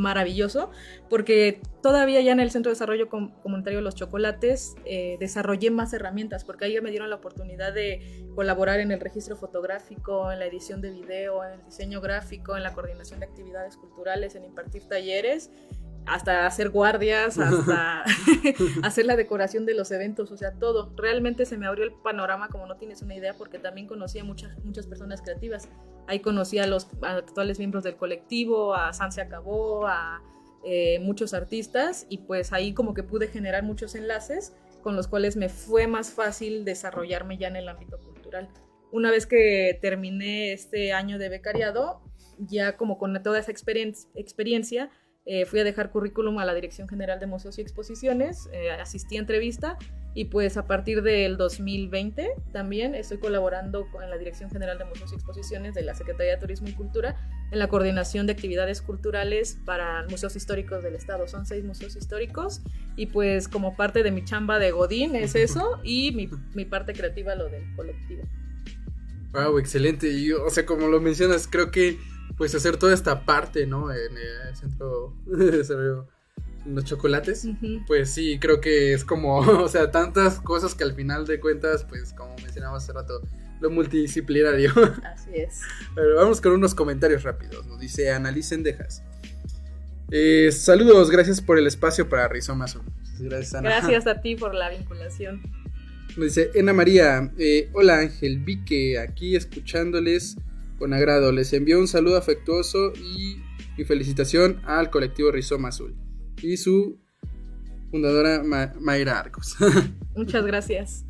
[0.00, 0.70] maravilloso,
[1.08, 5.92] porque todavía ya en el Centro de Desarrollo Com- Comunitario Los Chocolates eh, desarrollé más
[5.92, 10.38] herramientas, porque ahí ya me dieron la oportunidad de colaborar en el registro fotográfico, en
[10.38, 14.44] la edición de video, en el diseño gráfico, en la coordinación de actividades culturales, en
[14.44, 15.50] impartir talleres,
[16.10, 18.04] hasta hacer guardias, hasta
[18.82, 20.92] hacer la decoración de los eventos, o sea, todo.
[20.96, 24.24] Realmente se me abrió el panorama como no tienes una idea, porque también conocí a
[24.24, 25.68] muchas, muchas personas creativas.
[26.06, 30.20] Ahí conocí a los actuales miembros del colectivo, a San se acabó, a
[30.64, 35.36] eh, muchos artistas, y pues ahí como que pude generar muchos enlaces con los cuales
[35.36, 38.48] me fue más fácil desarrollarme ya en el ámbito cultural.
[38.90, 42.00] Una vez que terminé este año de becariado,
[42.38, 44.90] ya como con toda esa experien- experiencia,
[45.26, 49.16] eh, fui a dejar currículum a la Dirección General de Museos y Exposiciones, eh, asistí
[49.16, 49.76] a entrevista
[50.14, 55.12] y pues a partir del 2020 también estoy colaborando con la Dirección General de Museos
[55.12, 57.16] y Exposiciones de la Secretaría de Turismo y Cultura
[57.52, 61.28] en la coordinación de actividades culturales para museos históricos del estado.
[61.28, 62.62] Son seis museos históricos
[62.96, 66.92] y pues como parte de mi chamba de Godín es eso y mi, mi parte
[66.94, 68.22] creativa lo del colectivo.
[69.32, 70.10] Wow, excelente.
[70.10, 71.98] Y, o sea, como lo mencionas, creo que
[72.36, 73.92] pues hacer toda esta parte, ¿no?
[73.92, 76.08] En el centro de desarrollo,
[76.64, 77.46] los chocolates.
[77.86, 81.84] Pues sí, creo que es como, o sea, tantas cosas que al final de cuentas,
[81.84, 83.20] pues como mencionamos hace rato,
[83.60, 84.72] lo multidisciplinario.
[85.04, 85.60] Así es.
[85.94, 87.66] Pero vamos con unos comentarios rápidos.
[87.66, 89.02] Nos dice Analicen Dejas.
[90.10, 92.82] Eh, saludos, gracias por el espacio para Rizoma Azul.
[93.20, 93.68] Gracias, Ana.
[93.68, 95.42] Gracias a ti por la vinculación.
[96.16, 100.36] Nos dice Ena María, eh, hola Ángel, vi que aquí escuchándoles
[100.80, 101.30] con agrado.
[101.30, 103.36] Les envío un saludo afectuoso y
[103.78, 105.94] mi felicitación al colectivo Rizoma Azul
[106.42, 106.98] y su
[107.92, 109.56] fundadora Ma- Mayra Arcos.
[110.16, 111.04] Muchas gracias.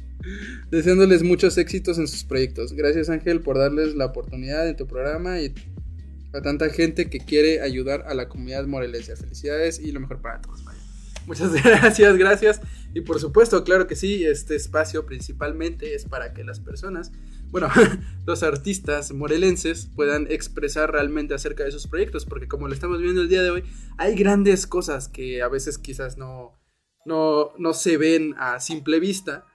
[0.71, 2.75] Deseándoles muchos éxitos en sus proyectos.
[2.75, 5.55] Gracias Ángel por darles la oportunidad en tu programa y
[6.35, 9.17] a tanta gente que quiere ayudar a la comunidad morelense.
[9.17, 10.63] Felicidades y lo mejor para todos.
[10.65, 10.79] vaya.
[11.27, 12.61] Muchas gracias, gracias.
[12.93, 17.13] Y por supuesto, claro que sí, este espacio principalmente es para que las personas,
[17.51, 17.69] bueno,
[18.27, 23.23] los artistas morelenses puedan expresar realmente acerca de sus proyectos, porque como lo estamos viendo
[23.23, 23.65] el día de hoy,
[23.99, 26.59] hay grandes cosas que a veces quizás no,
[27.05, 29.47] no, no se ven a simple vista,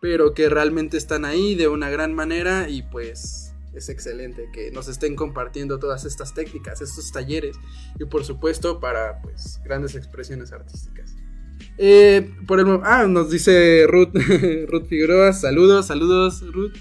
[0.00, 4.88] pero que realmente están ahí de una gran manera y pues es excelente que nos
[4.88, 7.56] estén compartiendo todas estas técnicas, estos talleres
[7.98, 11.16] y por supuesto para pues grandes expresiones artísticas.
[11.78, 14.14] Eh, por el, ah, nos dice Ruth,
[14.68, 16.76] Ruth Figueroa, saludos, saludos Ruth,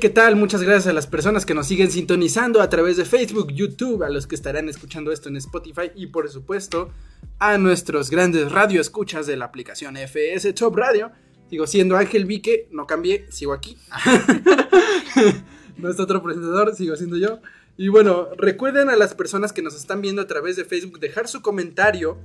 [0.00, 0.34] ¿Qué tal?
[0.34, 4.08] Muchas gracias a las personas que nos siguen sintonizando a través de Facebook, YouTube, a
[4.08, 6.90] los que estarán escuchando esto en Spotify y por supuesto
[7.38, 11.12] a nuestros grandes radioescuchas de la aplicación FS Top Radio.
[11.48, 13.78] Sigo siendo Ángel Vique, no cambié, sigo aquí.
[15.76, 17.38] no está otro presentador, sigo siendo yo.
[17.76, 21.28] Y bueno, recuerden a las personas que nos están viendo a través de Facebook dejar
[21.28, 22.18] su comentario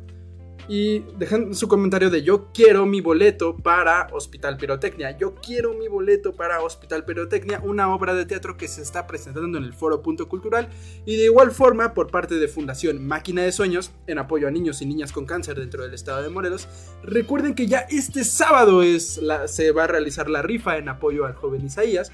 [0.69, 5.17] y dejan su comentario de yo quiero mi boleto para Hospital Pirotecnia.
[5.17, 9.57] Yo quiero mi boleto para Hospital Pirotecnia, una obra de teatro que se está presentando
[9.57, 10.69] en el Foro Punto Cultural
[11.07, 14.83] y de igual forma por parte de Fundación Máquina de Sueños en apoyo a niños
[14.83, 16.67] y niñas con cáncer dentro del estado de Morelos.
[17.01, 21.33] Recuerden que ya este sábado es se va a realizar la rifa en apoyo al
[21.33, 22.11] joven Isaías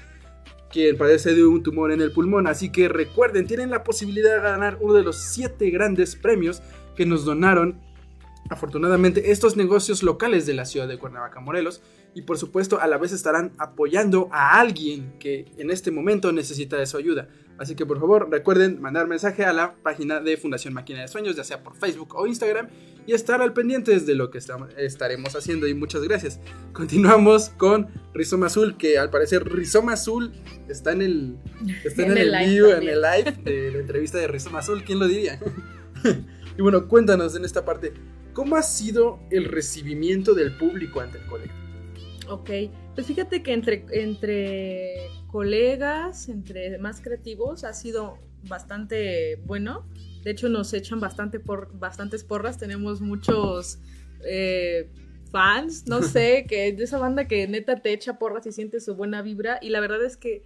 [0.70, 2.46] quien padece de un tumor en el pulmón.
[2.46, 6.60] Así que recuerden, tienen la posibilidad de ganar uno de los siete grandes premios
[6.96, 7.85] que nos donaron
[8.48, 11.82] afortunadamente estos negocios locales de la ciudad de Cuernavaca, Morelos,
[12.14, 16.76] y por supuesto a la vez estarán apoyando a alguien que en este momento necesita
[16.76, 17.28] de su ayuda.
[17.58, 21.36] Así que por favor recuerden mandar mensaje a la página de Fundación Máquina de Sueños,
[21.36, 22.68] ya sea por Facebook o Instagram,
[23.06, 24.40] y estar al pendiente de lo que
[24.78, 25.66] estaremos haciendo.
[25.66, 26.40] Y muchas gracias.
[26.72, 30.32] Continuamos con Rizoma Azul, que al parecer Rizoma Azul
[30.68, 31.36] está en el,
[31.84, 34.58] está en En el, el live vivo, en el live de la entrevista de Rizoma
[34.58, 34.82] Azul.
[34.84, 35.38] ¿Quién lo diría?
[36.58, 37.94] y bueno, cuéntanos en esta parte.
[38.36, 41.58] ¿Cómo ha sido el recibimiento del público ante el colectivo?
[42.28, 42.50] Ok,
[42.94, 49.88] pues fíjate que entre, entre colegas, entre más creativos, ha sido bastante bueno.
[50.22, 52.58] De hecho, nos echan bastante por, bastantes porras.
[52.58, 53.78] Tenemos muchos
[54.22, 54.90] eh,
[55.32, 58.96] fans, no sé, que de esa banda que neta te echa porras y sientes su
[58.96, 59.58] buena vibra.
[59.62, 60.44] Y la verdad es que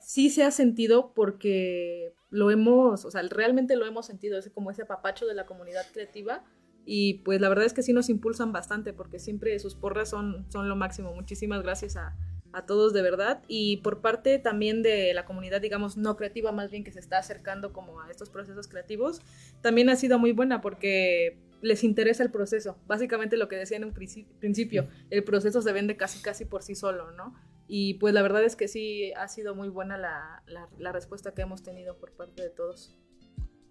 [0.00, 4.72] sí se ha sentido porque lo hemos, o sea, realmente lo hemos sentido, ese como
[4.72, 6.42] ese apapacho de la comunidad creativa.
[6.86, 10.46] Y pues la verdad es que sí nos impulsan bastante porque siempre sus porras son,
[10.50, 11.14] son lo máximo.
[11.14, 12.16] Muchísimas gracias a,
[12.52, 13.42] a todos de verdad.
[13.48, 17.18] Y por parte también de la comunidad, digamos, no creativa, más bien que se está
[17.18, 19.20] acercando como a estos procesos creativos,
[19.60, 22.78] también ha sido muy buena porque les interesa el proceso.
[22.86, 26.62] Básicamente lo que decía en un princi- principio, el proceso se vende casi casi por
[26.62, 27.34] sí solo, ¿no?
[27.68, 31.34] Y pues la verdad es que sí ha sido muy buena la, la, la respuesta
[31.34, 32.98] que hemos tenido por parte de todos.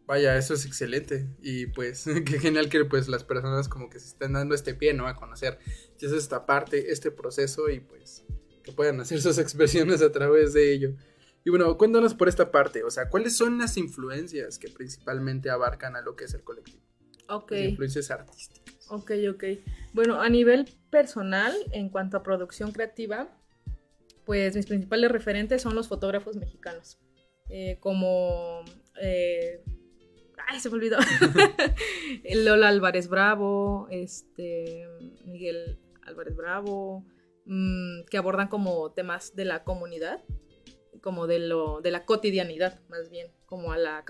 [0.10, 1.28] Vaya, eso es excelente.
[1.40, 4.92] Y pues, qué genial que pues las personas como que se estén dando este pie,
[4.96, 5.08] ¿no?
[5.08, 5.60] A conocer
[6.02, 8.26] es esta parte, este proceso y pues
[8.64, 10.96] que puedan hacer sus expresiones a través de ello.
[11.46, 15.96] Y bueno, cuéntanos por esta parte, o sea, ¿cuáles son las influencias que principalmente abarcan
[15.96, 16.82] a lo que es el colectivo?
[17.30, 17.52] Ok.
[17.52, 18.88] Las influencias artísticas.
[18.90, 19.44] Ok, ok.
[19.94, 23.30] Bueno, a nivel personal, en cuanto a producción creativa,
[24.26, 26.98] pues mis principales referentes son los fotógrafos mexicanos.
[27.48, 28.66] Eh, como...
[29.00, 29.64] eh,
[30.58, 30.98] se me olvidó.
[32.34, 34.88] Lola Álvarez Bravo, este,
[35.26, 37.06] Miguel Álvarez Bravo,
[37.46, 40.24] mm, que abordan como temas de la comunidad,
[41.02, 44.04] como de, lo, de la cotidianidad, más bien, como a la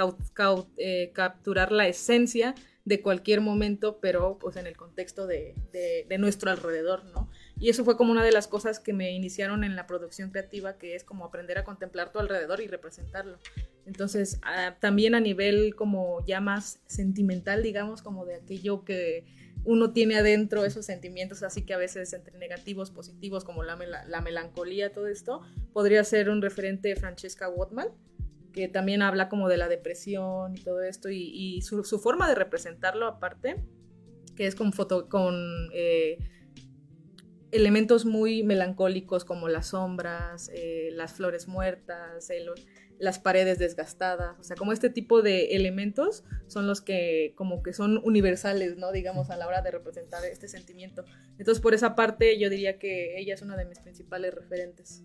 [0.77, 6.17] eh, capturar la esencia de cualquier momento, pero pues en el contexto de, de- de
[6.17, 7.29] nuestro alrededor, ¿no?
[7.59, 10.77] Y eso fue como una de las cosas que me iniciaron en la producción creativa,
[10.77, 13.37] que es como aprender a contemplar tu alrededor y representarlo.
[13.85, 19.25] Entonces, ah, también a nivel como ya más sentimental, digamos, como de aquello que
[19.65, 23.75] uno tiene adentro, esos sentimientos, así que a veces entre negativos, positivos, como la,
[24.07, 25.41] la melancolía, todo esto,
[25.73, 27.89] podría ser un referente Francesca Wotman,
[28.53, 32.27] que también habla como de la depresión y todo esto, y, y su, su forma
[32.27, 33.63] de representarlo aparte,
[34.35, 35.35] que es con, foto, con
[35.73, 36.17] eh,
[37.51, 42.49] elementos muy melancólicos como las sombras, eh, las flores muertas, el-
[42.99, 47.71] las paredes desgastadas, o sea, como este tipo de elementos son los que como que
[47.71, 48.91] son universales, ¿no?
[48.91, 51.05] Digamos, a la hora de representar este sentimiento.
[51.37, 55.01] Entonces, por esa parte, yo diría que ella es una de mis principales referentes.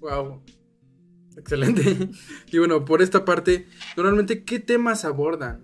[0.00, 0.42] Wow.
[1.36, 2.08] Excelente.
[2.52, 3.66] Y bueno, por esta parte,
[3.96, 5.62] normalmente, ¿qué temas abordan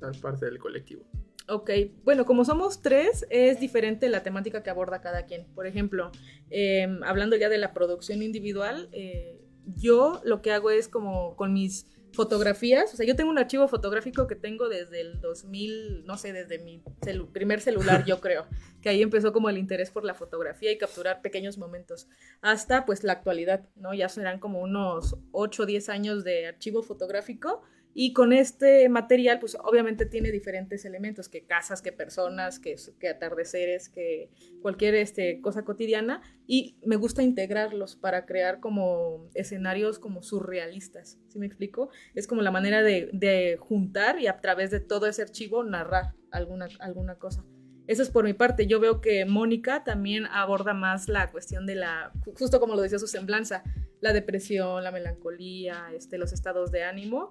[0.00, 1.04] la parte del colectivo?
[1.48, 1.70] Ok,
[2.04, 5.46] bueno, como somos tres, es diferente la temática que aborda cada quien.
[5.54, 6.10] Por ejemplo,
[6.50, 9.40] eh, hablando ya de la producción individual, eh,
[9.76, 13.68] yo lo que hago es como con mis fotografías, o sea, yo tengo un archivo
[13.68, 18.46] fotográfico que tengo desde el 2000, no sé, desde mi celu- primer celular, yo creo,
[18.82, 22.08] que ahí empezó como el interés por la fotografía y capturar pequeños momentos,
[22.40, 23.94] hasta pues la actualidad, ¿no?
[23.94, 27.62] Ya serán como unos 8 o 10 años de archivo fotográfico
[27.98, 33.08] y con este material, pues obviamente tiene diferentes elementos, que casas, que personas, que, que
[33.08, 34.28] atardeceres, que
[34.60, 36.20] cualquier este, cosa cotidiana.
[36.46, 41.18] Y me gusta integrarlos para crear como escenarios como surrealistas.
[41.28, 41.88] ¿Sí me explico?
[42.14, 46.12] Es como la manera de, de juntar y a través de todo ese archivo narrar
[46.30, 47.46] alguna, alguna cosa.
[47.86, 48.66] Eso es por mi parte.
[48.66, 52.98] Yo veo que Mónica también aborda más la cuestión de la, justo como lo decía
[52.98, 53.62] su semblanza,
[54.02, 57.30] la depresión, la melancolía, este, los estados de ánimo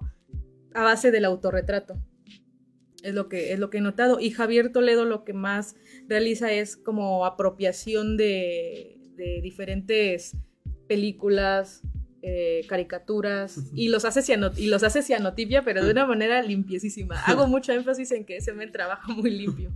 [0.76, 1.98] a base del autorretrato.
[3.02, 4.20] Es lo que, es lo que he notado.
[4.20, 5.76] Y Javier Toledo lo que más
[6.08, 10.36] realiza es como apropiación de, de diferentes
[10.86, 11.82] películas,
[12.22, 17.20] eh, caricaturas, y los, hace y los hace cianotipia, pero de una manera limpiecísima.
[17.26, 19.72] Hago mucho énfasis en que ese men trabaja muy limpio.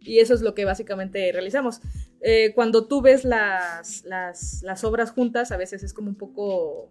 [0.00, 1.80] Y eso es lo que básicamente realizamos.
[2.20, 6.90] Eh, cuando tú ves las, las, las obras juntas, a veces es como un poco...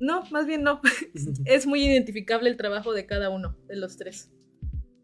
[0.00, 0.80] No, más bien no.
[1.44, 4.30] es muy identificable el trabajo de cada uno, de los tres.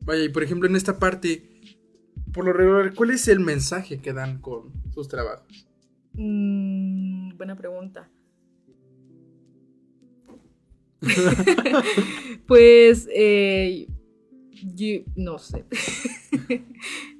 [0.00, 1.60] Vaya, y por ejemplo, en esta parte,
[2.32, 5.66] por lo regular, ¿cuál es el mensaje que dan con sus trabajos?
[6.14, 8.10] Mm, buena pregunta.
[12.46, 13.86] pues, eh,
[14.74, 15.64] yo- no sé.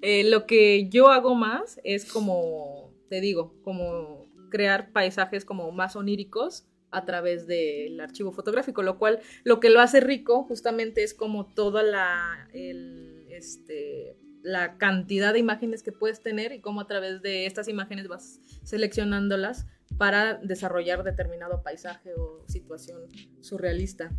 [0.03, 5.97] Eh, lo que yo hago más es como, te digo, como crear paisajes como más
[5.97, 11.15] oníricos a través del archivo fotográfico, lo cual lo que lo hace rico justamente es
[11.15, 16.87] como toda la, el, este, la cantidad de imágenes que puedes tener y cómo a
[16.87, 19.67] través de estas imágenes vas seleccionándolas
[19.99, 23.09] para desarrollar determinado paisaje o situación
[23.41, 24.11] surrealista.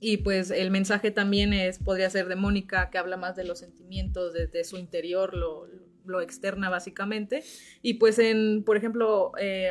[0.00, 3.58] Y pues el mensaje también es, podría ser de Mónica, que habla más de los
[3.58, 5.66] sentimientos, de, de su interior, lo,
[6.04, 7.42] lo externa básicamente.
[7.82, 9.70] Y pues en, por ejemplo, eh,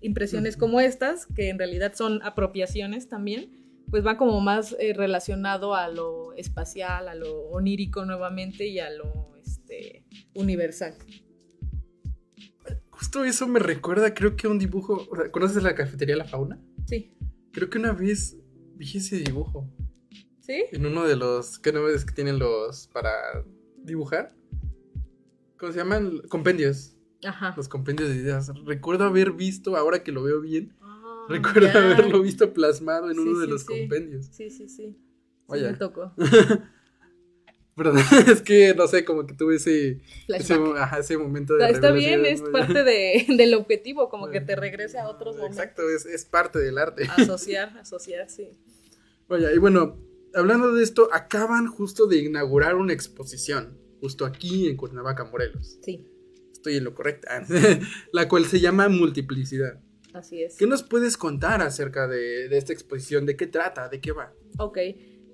[0.00, 3.50] impresiones como estas, que en realidad son apropiaciones también,
[3.90, 8.90] pues va como más eh, relacionado a lo espacial, a lo onírico nuevamente y a
[8.90, 10.94] lo este, universal.
[12.90, 15.06] Justo eso me recuerda, creo que un dibujo.
[15.10, 16.60] o sea, ¿Conoces la cafetería La Fauna?
[16.86, 17.14] Sí.
[17.52, 18.36] Creo que una vez
[18.74, 19.68] vi ese dibujo
[20.40, 20.64] ¿Sí?
[20.72, 21.58] en uno de los.
[21.58, 23.12] ¿Qué no ves que tienen los para
[23.76, 24.34] dibujar?
[25.58, 26.22] ¿Cómo se llaman?
[26.28, 26.97] Compendios.
[27.24, 27.54] Ajá.
[27.56, 28.50] Los compendios de ideas.
[28.64, 31.92] Recuerdo haber visto, ahora que lo veo bien, Ah, recuerdo ya.
[31.92, 33.66] haberlo visto plasmado en Sí, uno de sí, los sí.
[33.66, 34.26] compendios.
[34.26, 34.96] Sí, sí, sí.
[34.96, 34.96] Sí,
[35.48, 35.72] Vaya.
[35.72, 36.12] me tocó.
[37.74, 41.70] Perdón, es que no sé, como que tuve ese, ese, ajá, ese momento de.
[41.70, 45.58] Está bien, es parte de, del objetivo, como que te regrese a otros momentos.
[45.58, 47.04] Exacto, es, es parte del arte.
[47.16, 48.50] Asociar, asociar, sí.
[49.28, 49.96] Vaya, y bueno,
[50.34, 55.78] hablando de esto, acaban justo de inaugurar una exposición, justo aquí en Cuernavaca, Morelos.
[55.82, 56.04] Sí,
[56.68, 57.28] Estoy en lo correcto.
[58.12, 59.80] La cual se llama Multiplicidad.
[60.12, 60.56] así es.
[60.56, 63.24] ¿Qué nos puedes contar acerca de, de esta exposición?
[63.24, 63.88] ¿De qué trata?
[63.88, 64.34] ¿De qué va?
[64.58, 64.78] Ok,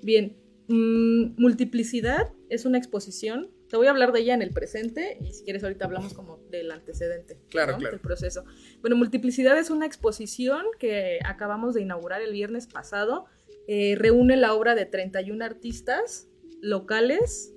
[0.03, 0.37] bien.
[0.69, 3.51] Mm, multiplicidad es una exposición.
[3.69, 6.39] Te voy a hablar de ella en el presente y si quieres ahorita hablamos como
[6.51, 7.41] del antecedente.
[7.51, 7.79] Claro, ¿no?
[7.79, 7.97] claro.
[7.97, 8.45] Del proceso.
[8.81, 13.25] Bueno, multiplicidad es una exposición que acabamos de inaugurar el viernes pasado.
[13.67, 16.29] Eh, reúne la obra de 31 artistas
[16.61, 17.54] locales,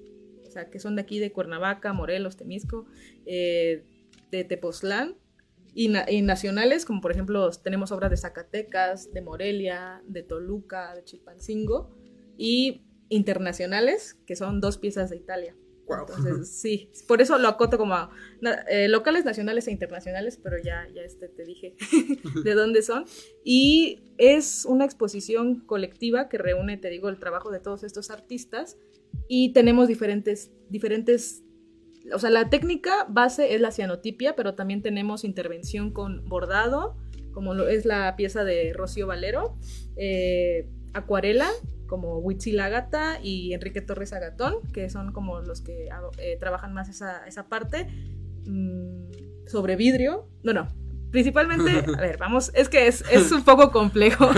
[0.60, 2.86] sea, que son de aquí de Cuernavaca, Morelos, Temisco,
[3.26, 3.84] eh,
[4.32, 5.16] de Tepoztlán.
[5.74, 10.96] Y, na- y nacionales, como por ejemplo tenemos obras de Zacatecas, de Morelia, de Toluca,
[10.96, 11.96] de Chilpancingo,
[12.36, 15.56] y internacionales, que son dos piezas de Italia.
[15.86, 16.06] Guau.
[16.10, 18.10] Entonces, sí, por eso lo acoto como a,
[18.70, 21.76] eh, locales, nacionales e internacionales, pero ya, ya este, te dije
[22.44, 23.06] de dónde son.
[23.46, 28.78] Y es una exposición colectiva que reúne, te digo, el trabajo de todos estos artistas
[29.28, 31.44] y tenemos diferentes, diferentes,
[32.14, 36.96] o sea, la técnica base es la cianotipia, pero también tenemos intervención con bordado,
[37.34, 39.56] como es la pieza de Rocío Valero,
[39.96, 41.50] eh, acuarela,
[41.88, 46.90] como Huitzil Agata y Enrique Torres Agatón, que son como los que eh, trabajan más
[46.90, 47.88] esa, esa parte,
[48.46, 50.68] mm, sobre vidrio, no, no,
[51.12, 54.30] principalmente, a ver, vamos, es que es, es un poco complejo.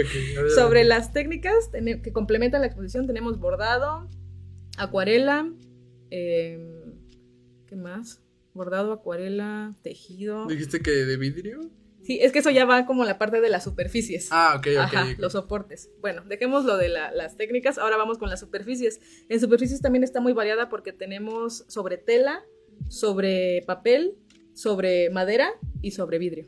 [0.54, 1.70] Sobre las técnicas
[2.02, 4.08] que complementan la exposición tenemos bordado,
[4.76, 5.50] acuarela,
[6.10, 6.58] eh,
[7.66, 8.20] ¿qué más?
[8.52, 10.46] Bordado, acuarela, tejido.
[10.46, 11.70] ¿Dijiste que de vidrio?
[12.02, 14.28] Sí, es que eso ya va como la parte de las superficies.
[14.30, 14.78] Ah, ok, ok.
[14.78, 15.88] Ajá, los soportes.
[16.02, 19.00] Bueno, dejemos lo de la- las técnicas, ahora vamos con las superficies.
[19.30, 22.44] En superficies también está muy variada porque tenemos sobre tela,
[22.90, 24.18] sobre papel,
[24.54, 25.50] sobre madera
[25.82, 26.46] y sobre vidrio.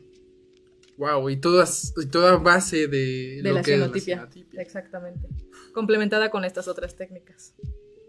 [0.97, 4.07] Wow, y todas, y toda base de, De lo la que es.
[4.53, 5.27] Exactamente.
[5.73, 7.53] Complementada con estas otras técnicas.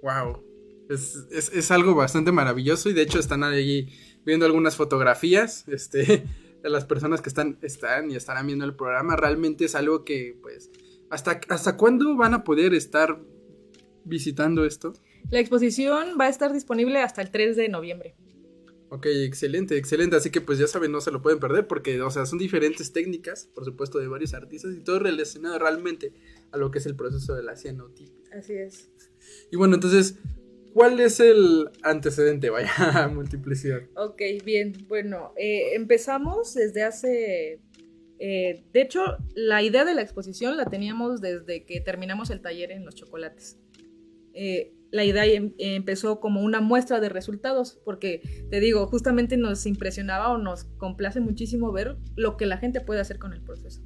[0.02, 0.42] Wow.
[0.88, 3.92] Es, es, es algo bastante maravilloso y de hecho están ahí
[4.24, 6.24] viendo algunas fotografías este,
[6.62, 9.16] de las personas que están, están y estarán viendo el programa.
[9.16, 10.70] Realmente es algo que, pues,
[11.10, 13.20] ¿hasta, ¿hasta cuándo van a poder estar
[14.04, 14.94] visitando esto?
[15.30, 18.16] La exposición va a estar disponible hasta el 3 de noviembre.
[18.90, 20.16] Ok, excelente, excelente.
[20.16, 22.92] Así que pues ya saben, no se lo pueden perder porque, o sea, son diferentes
[22.92, 26.12] técnicas, por supuesto, de varios artistas y todo relacionado realmente
[26.52, 28.14] a lo que es el proceso de la cianotipia.
[28.32, 28.90] Así es.
[29.50, 30.16] Y bueno, entonces,
[30.72, 32.48] ¿cuál es el antecedente?
[32.50, 33.82] Vaya, multiplicidad.
[33.94, 34.72] Ok, bien.
[34.88, 37.60] Bueno, eh, empezamos desde hace...
[38.18, 39.02] eh, de hecho,
[39.34, 43.58] la idea de la exposición la teníamos desde que terminamos el taller en los chocolates.
[44.32, 49.66] Eh, la idea em- empezó como una muestra de resultados, porque te digo, justamente nos
[49.66, 53.82] impresionaba o nos complace muchísimo ver lo que la gente puede hacer con el proceso.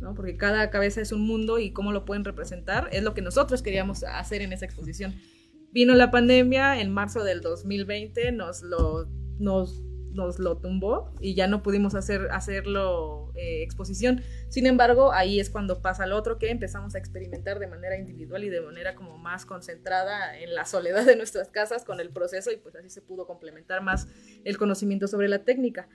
[0.00, 0.14] ¿no?
[0.14, 3.62] Porque cada cabeza es un mundo y cómo lo pueden representar es lo que nosotros
[3.62, 5.14] queríamos hacer en esa exposición.
[5.72, 9.82] Vino la pandemia en marzo del 2020, nos lo, nos,
[10.16, 14.22] nos lo tumbó y ya no pudimos hacer, hacerlo eh, exposición.
[14.48, 18.42] Sin embargo, ahí es cuando pasa lo otro que empezamos a experimentar de manera individual
[18.44, 22.50] y de manera como más concentrada en la soledad de nuestras casas con el proceso
[22.50, 24.08] y pues así se pudo complementar más
[24.44, 25.88] el conocimiento sobre la técnica.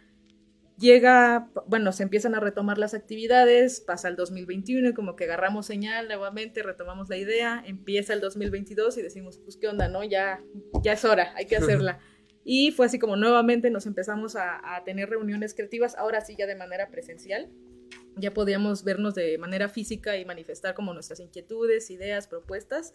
[0.78, 5.68] Llega, bueno, se empiezan a retomar las actividades, pasa el 2021 y como que agarramos
[5.68, 10.04] señal nuevamente, retomamos la idea, empieza el 2022 y decimos, pues qué onda, ¿no?
[10.04, 10.42] Ya,
[10.82, 12.00] ya es hora, hay que hacerla.
[12.44, 16.56] Y fue así como nuevamente nos empezamos a, tener reuniones creativas, ahora sí ya de
[16.56, 17.50] manera presencial.
[18.18, 22.94] Ya podíamos vernos de manera física y manifestar como nuestras inquietudes, ideas, propuestas.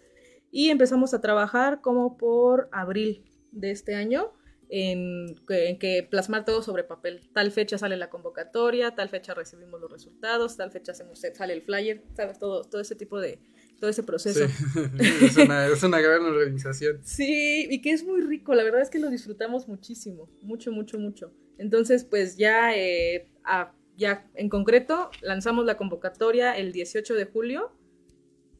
[0.50, 4.32] Y empezamos a trabajar como por abril de este año
[4.68, 7.28] en que, en plasmar todo sobre papel.
[7.32, 11.62] Tal fecha sale la convocatoria, tal fecha recibimos los resultados, tal fecha hacemos, sale el
[11.62, 12.38] flyer, ¿sabes?
[12.38, 13.38] Todo, todo ese tipo de,
[13.78, 14.46] todo ese proceso.
[14.48, 14.80] Sí.
[15.24, 17.00] es, una, es una gran organización.
[17.04, 20.98] Sí, y que es muy rico, la verdad es que lo disfrutamos muchísimo, mucho, mucho,
[20.98, 21.32] mucho.
[21.58, 27.72] Entonces, pues ya, eh, a- ya en concreto, lanzamos la convocatoria el 18 de julio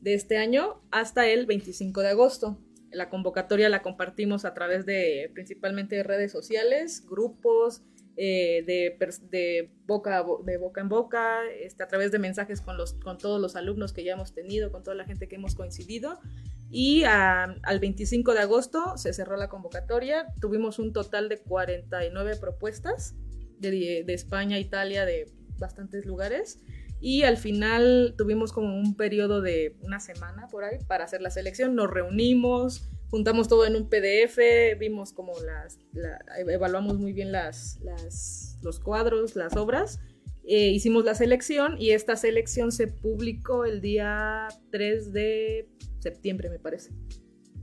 [0.01, 2.59] de este año hasta el 25 de agosto.
[2.91, 7.83] La convocatoria la compartimos a través de principalmente redes sociales, grupos,
[8.17, 8.97] eh, de,
[9.31, 12.95] de, boca a bo- de boca en boca, este, a través de mensajes con, los,
[12.95, 16.19] con todos los alumnos que ya hemos tenido, con toda la gente que hemos coincidido.
[16.71, 20.27] Y ah, al 25 de agosto se cerró la convocatoria.
[20.41, 23.15] Tuvimos un total de 49 propuestas
[23.59, 26.59] de, de España, Italia, de bastantes lugares.
[26.99, 31.31] Y al final tuvimos como un periodo de una semana por ahí para hacer la
[31.31, 31.75] selección.
[31.75, 34.39] Nos reunimos, juntamos todo en un PDF,
[34.79, 40.01] vimos como las, la- evaluamos muy bien las, las- los cuadros, las obras.
[40.49, 46.59] Eh, hicimos la selección y esta selección se publicó el día 3 de septiembre, me
[46.61, 46.91] parece.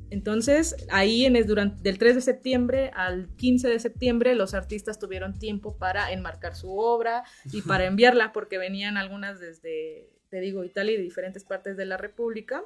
[0.10, 5.00] Entonces, ahí en es durante del 3 de septiembre al 15 de septiembre los artistas
[5.00, 10.64] tuvieron tiempo para enmarcar su obra y para enviarla porque venían algunas desde, te digo,
[10.64, 12.64] Italia y de diferentes partes de la República.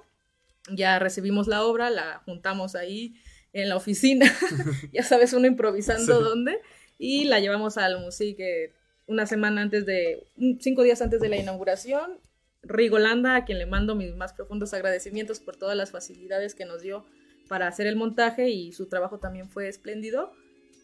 [0.70, 3.16] Ya recibimos la obra, la juntamos ahí
[3.54, 4.26] en la oficina,
[4.94, 6.24] ya sabes, uno improvisando Sí.
[6.24, 6.60] dónde,
[7.00, 8.74] y la llevamos al Musique
[9.08, 10.28] una semana antes de,
[10.60, 12.20] cinco días antes de la inauguración.
[12.64, 16.82] Rigolanda, a quien le mando mis más profundos agradecimientos por todas las facilidades que nos
[16.82, 17.06] dio
[17.48, 20.34] para hacer el montaje y su trabajo también fue espléndido.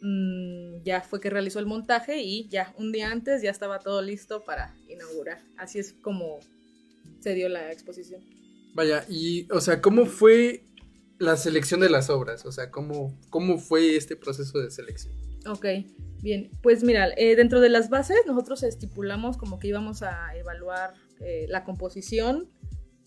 [0.01, 4.01] Mm, ya fue que realizó el montaje y ya un día antes ya estaba todo
[4.01, 5.41] listo para inaugurar.
[5.57, 6.39] Así es como
[7.19, 8.21] se dio la exposición.
[8.73, 10.65] Vaya, y, o sea, ¿cómo fue
[11.19, 12.45] la selección de las obras?
[12.45, 15.13] O sea, ¿cómo, cómo fue este proceso de selección?
[15.45, 15.65] Ok,
[16.21, 16.51] bien.
[16.61, 21.45] Pues mira, eh, dentro de las bases nosotros estipulamos como que íbamos a evaluar eh,
[21.49, 22.49] la composición,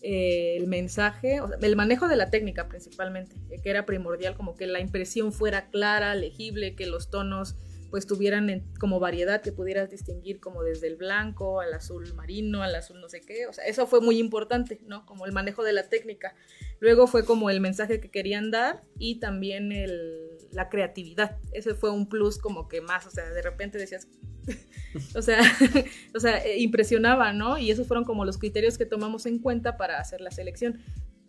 [0.01, 4.79] eh, el mensaje, el manejo de la técnica principalmente, que era primordial, como que la
[4.79, 7.55] impresión fuera clara, legible, que los tonos
[7.89, 12.75] pues tuvieran como variedad que pudieras distinguir como desde el blanco al azul marino, al
[12.75, 15.05] azul no sé qué, o sea, eso fue muy importante, ¿no?
[15.05, 16.35] Como el manejo de la técnica.
[16.79, 21.37] Luego fue como el mensaje que querían dar y también el, la creatividad.
[21.51, 24.07] Ese fue un plus como que más, o sea, de repente decías,
[25.15, 25.39] o sea,
[26.15, 27.57] o sea, eh, impresionaba, ¿no?
[27.57, 30.79] Y esos fueron como los criterios que tomamos en cuenta para hacer la selección.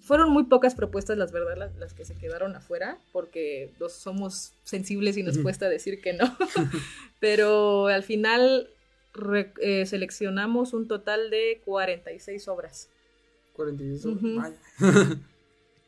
[0.08, 4.52] Fueron muy pocas propuestas, las verdad, las, las que se quedaron afuera, porque los somos
[4.64, 6.36] sensibles y nos cuesta decir que no.
[7.20, 8.70] Pero al final
[9.14, 12.88] re- eh, seleccionamos un total de 46 obras.
[13.54, 14.16] 46.
[14.16, 14.36] Ujú.
[14.36, 14.56] vaya.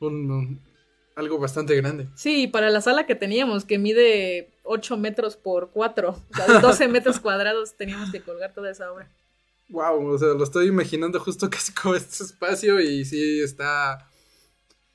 [0.01, 0.61] Un- un-
[1.16, 2.07] algo bastante grande.
[2.14, 6.89] Sí, para la sala que teníamos, que mide 8 metros por 4, o sea, 12
[6.89, 9.11] metros cuadrados, teníamos que colgar toda esa obra.
[9.68, 14.10] Wow, o sea, lo estoy imaginando justo casi como este espacio y sí está...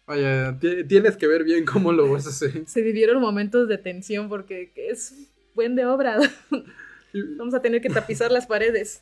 [0.08, 2.64] Vaya, tienes que ver bien cómo lo vas a hacer.
[2.68, 5.14] Se vivieron momentos de tensión porque es
[5.56, 6.20] buen de obra.
[7.38, 9.02] Vamos a tener que tapizar las paredes.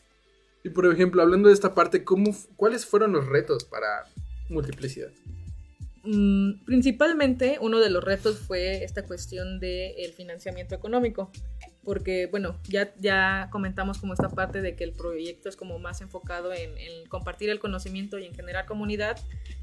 [0.63, 4.05] y, por ejemplo, hablando de esta parte, ¿cómo, ¿cuáles fueron los retos para
[4.49, 5.09] multiplicidad?
[6.03, 11.31] Mm, principalmente uno de los retos fue esta cuestión del financiamiento económico,
[11.83, 16.01] porque bueno, ya, ya comentamos como esta parte de que el proyecto es como más
[16.01, 19.17] enfocado en, en compartir el conocimiento y en generar comunidad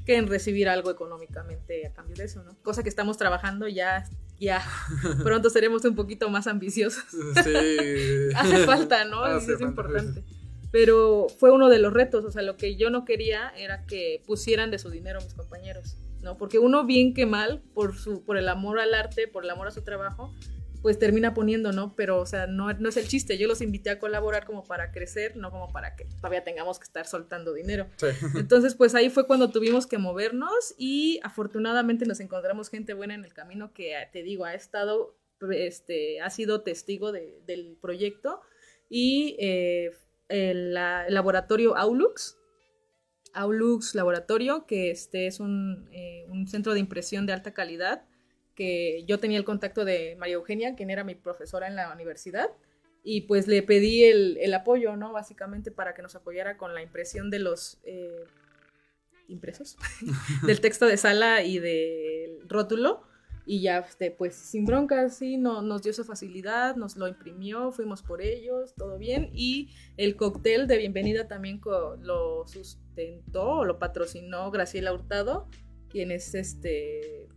[0.05, 2.55] que en recibir algo económicamente a cambio de eso, ¿no?
[2.63, 4.03] Cosa que estamos trabajando ya,
[4.39, 4.63] ya
[5.23, 7.05] pronto seremos un poquito más ambiciosos.
[7.43, 8.29] Sí.
[8.35, 9.23] Hace falta, ¿no?
[9.23, 10.23] Hace es importante.
[10.71, 14.23] Pero fue uno de los retos, o sea, lo que yo no quería era que
[14.25, 16.37] pusieran de su dinero mis compañeros, ¿no?
[16.37, 19.67] Porque uno bien que mal, por, su, por el amor al arte, por el amor
[19.67, 20.33] a su trabajo,
[20.81, 21.95] pues termina poniendo, ¿no?
[21.95, 24.91] Pero, o sea, no, no es el chiste, yo los invité a colaborar como para
[24.91, 27.87] crecer, no como para que todavía tengamos que estar soltando dinero.
[27.97, 28.07] Sí.
[28.35, 33.23] Entonces, pues ahí fue cuando tuvimos que movernos y afortunadamente nos encontramos gente buena en
[33.25, 35.15] el camino que, te digo, ha estado,
[35.51, 38.41] este, ha sido testigo de- del proyecto
[38.89, 39.91] y eh,
[40.29, 42.37] el, la- el laboratorio Aulux,
[43.33, 48.05] Aulux Laboratorio, que este es un, eh, un centro de impresión de alta calidad,
[49.07, 52.49] yo tenía el contacto de María Eugenia, quien era mi profesora en la universidad,
[53.03, 55.11] y pues le pedí el, el apoyo, ¿no?
[55.11, 58.25] Básicamente para que nos apoyara con la impresión de los eh,
[59.27, 59.77] impresos,
[60.45, 63.03] del texto de sala y del rótulo.
[63.43, 67.71] Y ya, este, pues sin broncas, sí, no, nos dio esa facilidad, nos lo imprimió,
[67.71, 69.31] fuimos por ellos, todo bien.
[69.33, 75.49] Y el cóctel de bienvenida también lo sustentó o lo patrocinó Graciela Hurtado,
[75.89, 77.29] quien es este,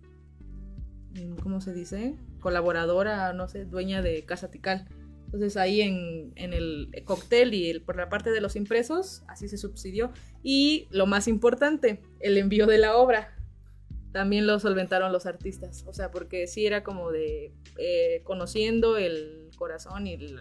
[1.42, 2.16] ¿cómo se dice?
[2.40, 4.86] Colaboradora, no sé, dueña de Casa Tical.
[5.26, 9.48] Entonces ahí en, en el cóctel y el- por la parte de los impresos, así
[9.48, 10.12] se subsidió.
[10.42, 13.36] Y lo más importante, el envío de la obra.
[14.12, 15.82] También lo solventaron los artistas.
[15.88, 20.40] O sea, porque sí era como de eh, conociendo el corazón y el,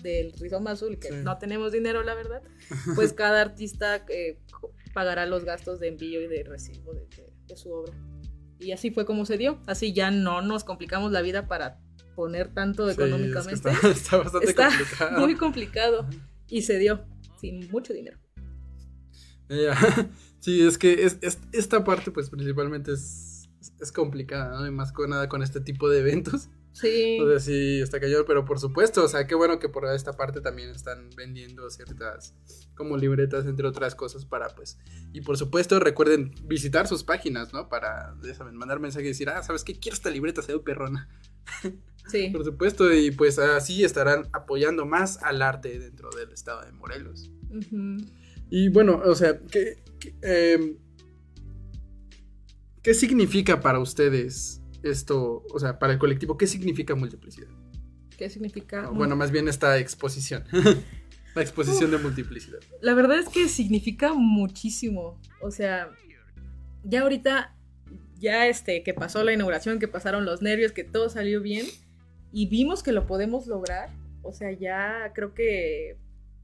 [0.00, 1.14] del rizoma azul, que Sí.
[1.24, 2.42] no tenemos dinero, la verdad.
[2.94, 4.38] Pues cada artista eh,
[4.94, 7.92] pagará los gastos de envío y de recibo de, de- de su obra.
[8.60, 9.58] Y así fue como se dio.
[9.66, 11.80] Así ya no nos complicamos la vida para
[12.14, 13.54] poner tanto Sí, es que económicamente.
[13.54, 15.20] está, está bastante Está complicado.
[15.20, 16.06] muy complicado.
[16.48, 17.04] Y se dio
[17.40, 18.18] sin mucho dinero.
[19.48, 19.74] Ya.
[20.40, 24.66] Sí, es que es, es- esta parte, pues principalmente es, es complicada, ¿no?
[24.66, 26.48] Y más con nada con este tipo de eventos.
[26.72, 27.18] Sí.
[27.20, 30.12] O sea, sí, está cañón, pero por supuesto, o sea, qué bueno que por esta
[30.12, 32.34] parte también están vendiendo ciertas
[32.74, 34.78] como libretas, entre otras cosas, para pues.
[35.12, 37.68] Y por supuesto, recuerden visitar sus páginas, ¿no?
[37.68, 39.78] Para, ya saben, mandar mensaje y decir, ah, ¿sabes qué?
[39.78, 41.08] Quiero esta libreta, se ve perrona.
[42.10, 42.30] Sí.
[42.30, 47.30] Por supuesto, y pues así estarán apoyando más al arte dentro del estado de Morelos.
[48.48, 50.76] Y bueno, o sea, ¿qué, qué, em,
[52.82, 55.44] ¿qué significa para ustedes esto?
[55.52, 57.48] O sea, para el colectivo, ¿qué significa multiplicidad?
[58.16, 58.88] ¿Qué significa?
[58.90, 60.44] Bueno, más bien esta exposición.
[61.34, 62.58] La exposición de multiplicidad.
[62.80, 65.20] La verdad es que significa muchísimo.
[65.40, 65.90] O sea,
[66.82, 67.56] ya ahorita,
[68.18, 71.66] ya este, que pasó la inauguración, que pasaron los nervios, que todo salió bien
[72.32, 73.90] y vimos que lo podemos lograr.
[74.22, 75.96] O sea, ya creo que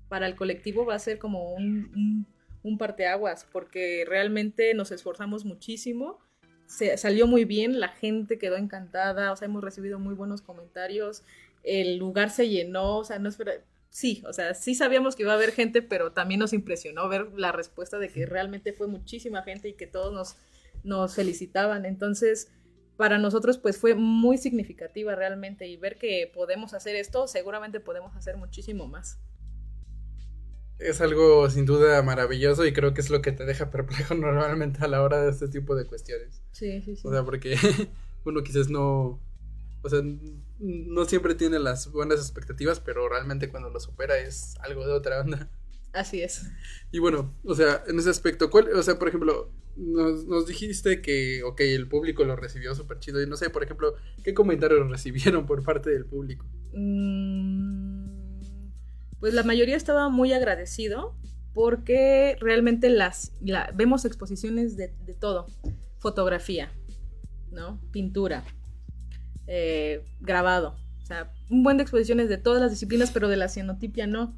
[0.08, 2.26] para el colectivo va a ser como un, un,
[2.62, 6.20] un parteaguas, porque realmente nos esforzamos muchísimo.
[6.66, 11.22] Se, salió muy bien, la gente quedó encantada, o sea, hemos recibido muy buenos comentarios,
[11.62, 13.30] el lugar se llenó, o sea, no
[13.90, 17.32] sí, o sea, sí sabíamos que iba a haber gente, pero también nos impresionó ver
[17.36, 20.36] la respuesta de que realmente fue muchísima gente y que todos nos,
[20.84, 21.86] nos felicitaban.
[21.86, 22.48] Entonces,
[22.96, 28.14] para nosotros, pues fue muy significativa realmente y ver que podemos hacer esto, seguramente podemos
[28.16, 29.18] hacer muchísimo más.
[30.78, 34.84] Es algo sin duda maravilloso y creo que es lo que te deja perplejo normalmente
[34.84, 36.42] a la hora de este tipo de cuestiones.
[36.52, 37.02] Sí, sí, sí.
[37.06, 37.56] O sea, porque
[38.24, 39.20] uno quizás no.
[39.82, 40.00] O sea,
[40.58, 45.20] no siempre tiene las buenas expectativas, pero realmente cuando lo supera es algo de otra
[45.20, 45.48] onda.
[45.92, 46.50] Así es.
[46.90, 51.00] Y bueno, o sea, en ese aspecto, ¿cuál, o sea, por ejemplo, nos, nos dijiste
[51.02, 53.22] que, ok, el público lo recibió súper chido.
[53.22, 56.46] Y no sé, por ejemplo, ¿qué comentarios recibieron por parte del público?
[56.72, 57.95] Mm,
[59.20, 61.16] Pues la mayoría estaba muy agradecido
[61.54, 64.88] porque realmente las la- vemos exposiciones de,
[65.18, 65.46] todo,
[65.98, 66.70] fotografía,
[67.50, 67.80] ¿no?
[67.92, 68.44] Pintura,
[69.46, 73.48] eh, grabado, o sea, un buen de exposiciones de todas las disciplinas, pero de la
[73.48, 74.36] cianotipia no.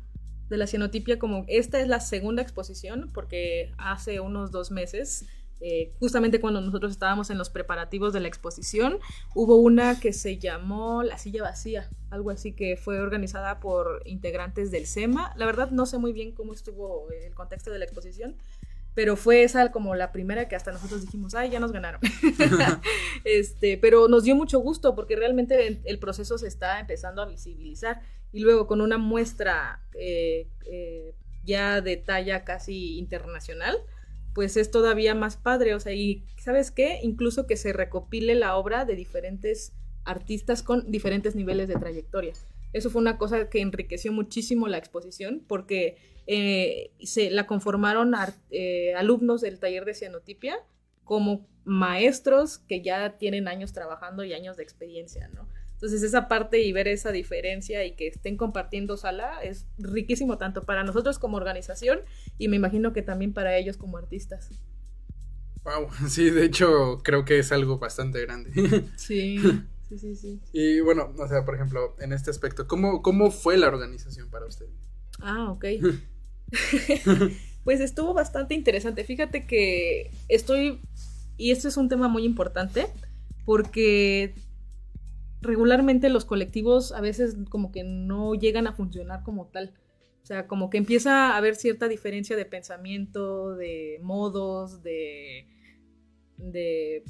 [0.48, 5.26] de la cianotipia como esta es la segunda exposición porque hace unos dos meses
[5.60, 8.98] eh, justamente cuando nosotros estábamos en los preparativos de la exposición,
[9.34, 14.70] hubo una que se llamó La Silla Vacía, algo así que fue organizada por integrantes
[14.70, 15.34] del SEMA.
[15.36, 18.36] La verdad no sé muy bien cómo estuvo el contexto de la exposición,
[18.94, 22.00] pero fue esa como la primera que hasta nosotros dijimos, ay, ya nos ganaron.
[23.24, 28.00] este, pero nos dio mucho gusto porque realmente el proceso se está empezando a visibilizar
[28.32, 33.78] y luego con una muestra eh, eh, ya de talla casi internacional,
[34.38, 37.00] pues es todavía más padre, o sea, y ¿sabes qué?
[37.02, 39.72] Incluso que se recopile la obra de diferentes
[40.04, 42.34] artistas con diferentes niveles de trayectoria.
[42.72, 45.96] Eso fue una cosa que enriqueció muchísimo la exposición porque
[46.28, 50.56] eh, se la conformaron ar- eh, alumnos del taller de cianotipia
[51.02, 55.48] como maestros que ya tienen años trabajando y años de experiencia, ¿no?
[55.78, 60.62] Entonces esa parte y ver esa diferencia y que estén compartiendo sala es riquísimo tanto
[60.62, 62.00] para nosotros como organización
[62.36, 64.50] y me imagino que también para ellos como artistas.
[65.62, 68.50] Wow, sí, de hecho creo que es algo bastante grande.
[68.96, 69.38] Sí,
[69.88, 70.40] sí, sí, sí.
[70.52, 74.46] y bueno, o sea, por ejemplo, en este aspecto, ¿cómo, cómo fue la organización para
[74.46, 74.66] usted?
[75.20, 75.64] Ah, ok.
[77.62, 79.04] pues estuvo bastante interesante.
[79.04, 80.80] Fíjate que estoy,
[81.36, 82.88] y esto es un tema muy importante,
[83.44, 84.34] porque
[85.40, 89.74] regularmente los colectivos a veces como que no llegan a funcionar como tal.
[90.22, 95.48] O sea, como que empieza a haber cierta diferencia de pensamiento, de modos, de,
[96.36, 97.02] de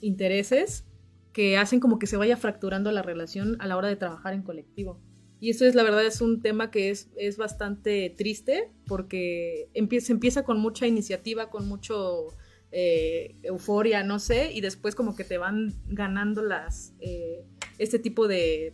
[0.00, 0.86] intereses
[1.32, 4.42] que hacen como que se vaya fracturando la relación a la hora de trabajar en
[4.42, 5.00] colectivo.
[5.40, 10.12] Y eso es, la verdad, es un tema que es, es bastante triste porque empieza,
[10.12, 12.28] empieza con mucha iniciativa, con mucho
[12.76, 17.44] eh, euforia, no sé, y después como que te van ganando las, eh,
[17.78, 18.72] este tipo de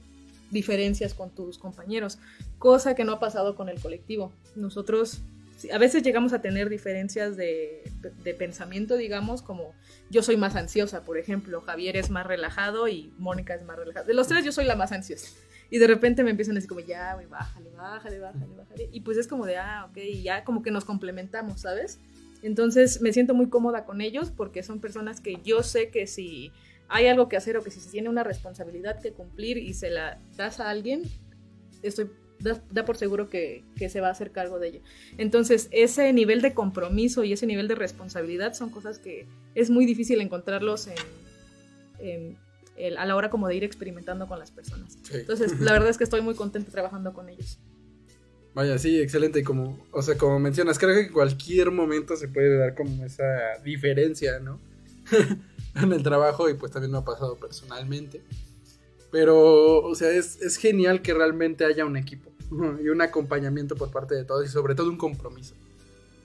[0.51, 2.19] diferencias con tus compañeros,
[2.59, 4.33] cosa que no ha pasado con el colectivo.
[4.57, 5.21] Nosotros
[5.71, 7.83] a veces llegamos a tener diferencias de,
[8.25, 9.75] de pensamiento, digamos, como
[10.09, 14.07] yo soy más ansiosa, por ejemplo, Javier es más relajado y Mónica es más relajada.
[14.07, 15.29] De los tres yo soy la más ansiosa.
[15.69, 18.89] Y de repente me empiezan a decir como, ya, güey, bájale, bájale, bájale, bájale.
[18.93, 22.01] Y pues es como de, ah, ok, ya como que nos complementamos, ¿sabes?
[22.43, 26.53] Entonces me siento muy cómoda con ellos porque son personas que yo sé que si
[26.89, 29.91] hay algo que hacer o que si se tiene una responsabilidad que cumplir y se
[29.91, 31.03] la das a alguien,
[31.83, 32.11] estoy
[32.41, 34.81] da, da por seguro que, que, se va a hacer cargo de ello.
[35.19, 39.87] Entonces, ese nivel de compromiso y ese nivel de responsabilidad son cosas que es muy
[39.87, 40.95] difícil encontrarlos en,
[41.99, 42.39] en
[42.77, 44.99] el, a la hora como de ir experimentando con las personas.
[45.03, 45.15] Sí.
[45.15, 47.59] Entonces, la verdad es que estoy muy contenta trabajando con ellos.
[48.55, 49.41] Vaya, sí, excelente.
[49.41, 53.05] Y como, o sea, como mencionas, creo que en cualquier momento se puede dar como
[53.05, 53.25] esa
[53.65, 54.61] diferencia, ¿no?
[55.75, 58.23] en el trabajo y pues también me ha pasado personalmente.
[59.11, 62.31] Pero, o sea, es, es genial que realmente haya un equipo
[62.83, 65.55] y un acompañamiento por parte de todos y sobre todo un compromiso.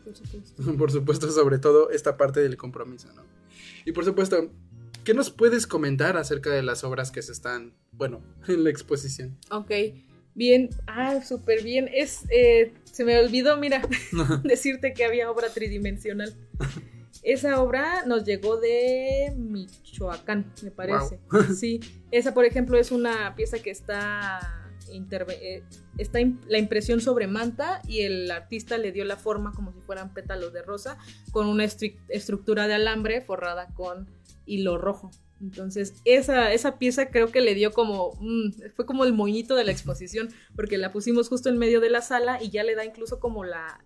[0.03, 0.63] Por supuesto.
[0.78, 3.23] por supuesto, sobre todo esta parte del compromiso, ¿no?
[3.86, 4.49] Y por supuesto,
[5.03, 9.38] ¿qué nos puedes comentar acerca de las obras que se están, bueno, en la exposición?
[9.51, 9.71] Ok,
[10.36, 11.89] bien, ah, súper bien.
[11.91, 13.81] Es, eh, se me olvidó, mira,
[14.43, 16.33] decirte que había obra tridimensional.
[17.23, 21.19] Esa obra nos llegó de Michoacán, me parece.
[21.31, 21.43] Wow.
[21.55, 21.79] Sí,
[22.11, 25.63] esa por ejemplo es una pieza que está eh,
[25.97, 30.13] está la impresión sobre manta y el artista le dio la forma como si fueran
[30.13, 30.99] pétalos de rosa
[31.31, 34.07] con una estru estructura de alambre forrada con
[34.45, 35.09] hilo rojo.
[35.41, 39.65] Entonces, esa, esa pieza creo que le dio como, mmm, fue como el moñito de
[39.65, 42.86] la exposición, porque la pusimos justo en medio de la sala y ya le da
[42.86, 43.81] incluso como la,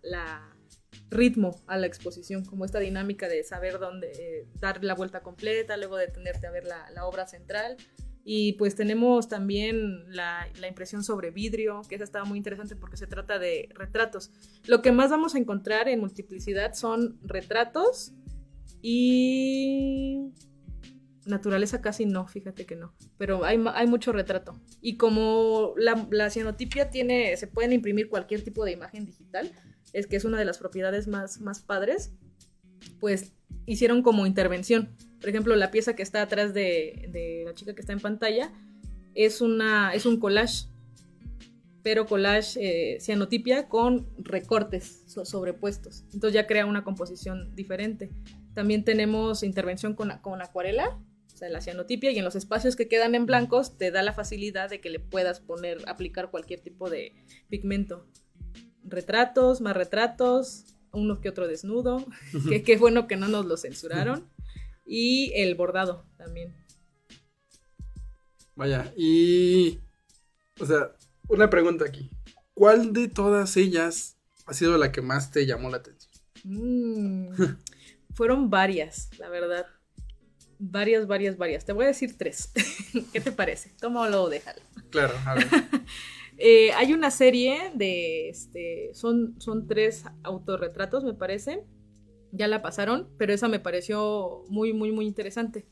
[1.09, 5.75] ritmo a la exposición, como esta dinámica de saber dónde eh, dar la vuelta completa,
[5.75, 7.77] luego detenerte a ver la, la obra central.
[8.23, 12.97] Y pues tenemos también la, la, impresión sobre vidrio, que esa estaba muy interesante porque
[12.97, 14.29] se trata de retratos.
[14.67, 18.13] Lo que más vamos a encontrar en multiplicidad son retratos
[18.83, 20.31] y
[21.29, 24.59] naturaleza casi no, fíjate que no, pero hay, hay mucho retrato.
[24.81, 29.51] Y como la, la cianotipia tiene, se pueden imprimir cualquier tipo de imagen digital,
[29.93, 32.11] es que es una de las propiedades más, más padres,
[32.99, 33.33] pues
[33.65, 34.95] hicieron como intervención.
[35.19, 38.51] Por ejemplo, la pieza que está atrás de, de la chica que está en pantalla
[39.15, 40.67] es, una, es un collage,
[41.83, 46.03] pero collage eh, cianotipia con recortes so, sobrepuestos.
[46.13, 48.09] Entonces ya crea una composición diferente.
[48.53, 50.99] También tenemos intervención con, con acuarela,
[51.39, 54.69] sea, la cianotipia, y en los espacios que quedan en blancos te da la facilidad
[54.69, 57.15] de que le puedas poner, aplicar cualquier tipo de
[57.49, 58.07] pigmento.
[58.83, 62.05] Retratos, más retratos, uno que otro desnudo,
[62.47, 64.29] que qué bueno que no nos lo censuraron,
[64.85, 66.55] y el bordado también.
[68.55, 69.79] Vaya, y...
[70.59, 70.91] O sea,
[71.29, 72.11] una pregunta aquí.
[72.59, 76.11] ¿cuál de todas ellas ha sido la que más te llamó la atención?
[76.43, 77.29] Mm,
[78.13, 79.65] fueron varias, la verdad.
[80.61, 81.63] Varias, varias, varias.
[81.63, 82.51] Te voy a decir tres.
[83.13, 83.71] ¿Qué te parece?
[83.79, 84.61] Tómalo o déjalo.
[84.89, 85.47] Claro, a ver.
[86.41, 91.65] Eh, hay una serie de, este, son, son tres autorretratos, me parece.
[92.31, 95.65] Ya la pasaron, pero esa me pareció muy, muy, muy interesante.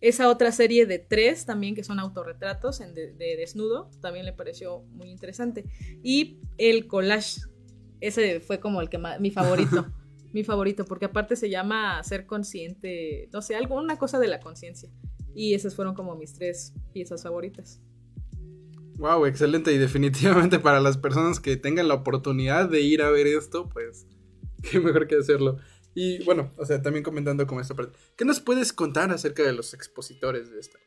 [0.00, 4.32] Esa otra serie de tres también, que son autorretratos en de, de desnudo, también le
[4.32, 5.64] pareció muy interesante.
[6.04, 7.40] Y el collage,
[8.00, 9.86] ese fue como el que más, mi favorito.
[10.32, 14.40] mi favorito, porque aparte se llama ser consciente, no sé, algo, una cosa de la
[14.40, 14.90] conciencia.
[15.34, 17.80] Y esas fueron como mis tres piezas favoritas.
[18.96, 19.72] Wow, excelente.
[19.72, 24.06] Y definitivamente para las personas que tengan la oportunidad de ir a ver esto, pues
[24.70, 25.58] qué mejor que hacerlo.
[25.94, 27.98] Y bueno, o sea, también comentando como esta parte.
[28.16, 30.78] ¿Qué nos puedes contar acerca de los expositores de esta?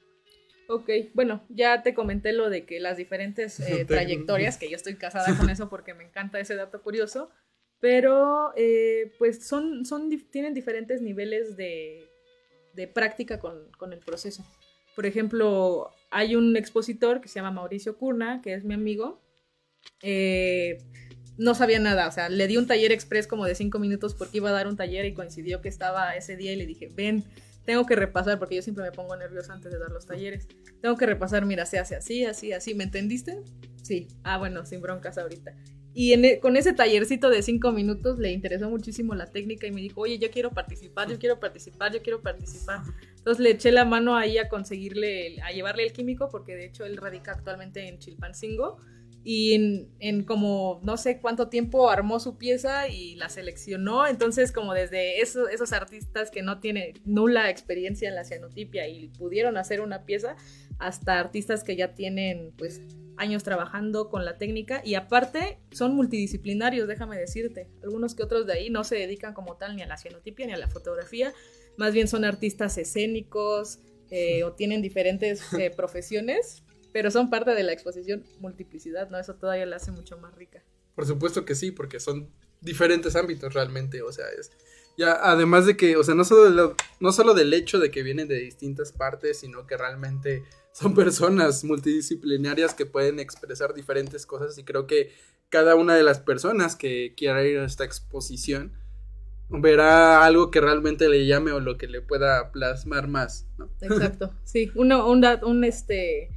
[0.68, 4.96] Ok, bueno, ya te comenté lo de que las diferentes eh, trayectorias, que yo estoy
[4.96, 7.30] casada con eso porque me encanta ese dato curioso,
[7.80, 12.10] pero eh, pues son, son, tienen diferentes niveles de,
[12.74, 14.46] de práctica con, con el proceso.
[14.96, 19.22] Por ejemplo, hay un expositor que se llama Mauricio Curna, que es mi amigo.
[20.02, 20.78] eh,
[21.38, 24.38] no sabía nada, o sea, le di un taller express como de cinco minutos porque
[24.38, 27.26] iba a dar un taller y coincidió que estaba ese día y le dije, ven,
[27.66, 30.48] tengo que repasar, porque yo siempre me pongo nerviosa antes de dar los talleres.
[30.82, 32.74] Tengo que repasar, mira, se hace así, así, así.
[32.76, 33.42] ¿Me entendiste?
[33.82, 34.08] Sí.
[34.24, 35.56] Ah, bueno, sin broncas ahorita.
[35.98, 39.72] Y en e- con ese tallercito de cinco minutos le interesó muchísimo la técnica y
[39.72, 42.82] me dijo, oye, yo quiero participar, yo quiero participar, yo quiero participar.
[43.16, 46.84] Entonces le eché la mano ahí a conseguirle, a llevarle el químico, porque de hecho
[46.86, 48.78] él radica actualmente en Chilpancingo.
[49.28, 54.06] Y en, en como no sé cuánto tiempo armó su pieza y la seleccionó.
[54.06, 59.08] Entonces, como desde eso- esos artistas que no tienen nula experiencia en la cianotipia y
[59.18, 60.36] pudieron hacer una pieza,
[60.78, 62.82] hasta artistas que ya tienen pues
[63.18, 67.70] años trabajando con la técnica y aparte son multidisciplinarios, déjame decirte.
[67.84, 70.54] Algunos que otros de ahí no se dedican como tal ni a la cianotipia ni
[70.54, 71.34] a la fotografía,
[71.78, 73.80] más bien son artistas escénicos
[74.12, 76.64] eh, o tienen diferentes eh, profesiones,
[76.94, 79.20] pero son parte de la exposición multiplicidad, ¿no?
[79.20, 80.64] Eso todavía la hace mucho más rica.
[80.96, 82.30] Por supuesto que sí, porque son
[82.62, 84.52] diferentes ámbitos realmente, o sea, es
[84.98, 87.92] ya además de que, o sea, no solo, de lo- no solo del hecho de
[87.92, 90.44] que vienen de distintas partes, sino que realmente
[90.76, 95.10] son personas multidisciplinarias que pueden expresar diferentes cosas y creo que
[95.48, 98.74] cada una de las personas que quiera ir a esta exposición
[99.48, 103.70] verá algo que realmente le llame o lo que le pueda plasmar más, ¿no?
[103.82, 104.70] Exacto, sí.
[104.76, 106.30] Uno, un, un, este,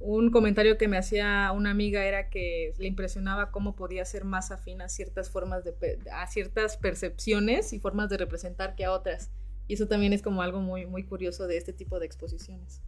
[0.00, 4.52] un comentario que me hacía una amiga era que le impresionaba cómo podía ser más
[4.52, 5.74] afín a ciertas formas de,
[6.10, 9.30] a ciertas percepciones y formas de representar que a otras.
[9.68, 12.80] Y eso también es como algo muy, muy curioso de este tipo de exposiciones.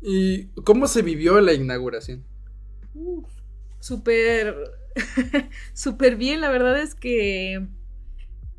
[0.00, 2.24] ¿Y cómo se vivió la inauguración?
[2.94, 3.28] Uf,
[3.80, 4.54] súper,
[5.74, 6.40] súper bien.
[6.40, 7.66] La verdad es que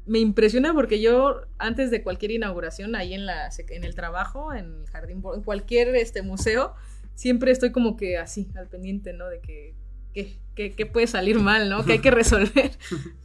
[0.05, 4.81] me impresiona porque yo antes de cualquier inauguración ahí en la en el trabajo, en
[4.81, 6.73] el jardín, en cualquier este museo,
[7.15, 9.27] siempre estoy como que así al pendiente, ¿no?
[9.27, 9.73] De que
[10.13, 11.83] que, que- que puede salir mal, ¿no?
[11.85, 12.71] Que hay que resolver.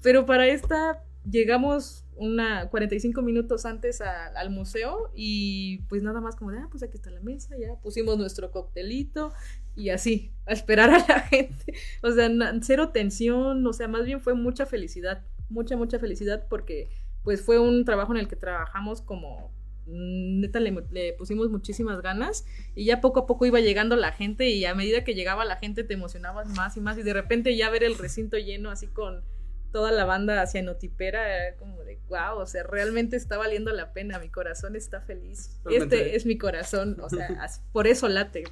[0.03, 6.51] Pero para esta llegamos una 45 minutos antes al museo y pues nada más como
[6.51, 9.33] de, ah, pues aquí está la mesa, ya pusimos nuestro coctelito
[9.75, 11.75] y así, a esperar a la gente.
[12.03, 12.31] O sea,
[12.62, 16.91] cero tensión, o sea, más bien fue mucha felicidad, mucha, mucha felicidad porque
[17.23, 19.53] pues fue un trabajo en el que trabajamos como
[19.87, 22.45] neta le, le pusimos muchísimas ganas
[22.75, 25.57] y ya poco a poco iba llegando la gente y a medida que llegaba la
[25.57, 28.87] gente te emocionabas más y más y de repente ya ver el recinto lleno así
[28.87, 29.25] con
[29.73, 34.18] toda la banda cianotipera era como de wow, o sea, realmente está valiendo la pena,
[34.18, 35.61] mi corazón está feliz.
[35.64, 35.97] Realmente.
[35.97, 37.29] Este es mi corazón, o sea,
[37.73, 38.45] por eso late.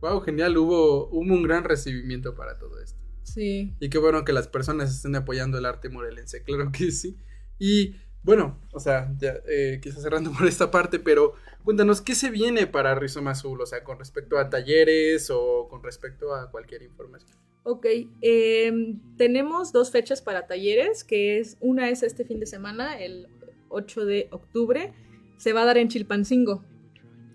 [0.00, 3.00] Wow, genial, hubo, hubo un gran recibimiento para todo esto.
[3.22, 3.74] Sí.
[3.80, 7.18] Y qué bueno que las personas estén apoyando el arte morelense, claro que sí.
[7.58, 12.30] Y bueno, o sea, ya eh, quizás cerrando por esta parte, pero cuéntanos, ¿qué se
[12.30, 13.60] viene para Rizoma Azul?
[13.60, 17.38] O sea, con respecto a talleres o con respecto a cualquier información.
[17.66, 17.86] Ok,
[18.20, 23.26] em, tenemos dos fechas para talleres, que es una es este fin de semana, el
[23.70, 24.92] 8 de octubre,
[25.38, 26.62] se va a dar en Chilpancingo,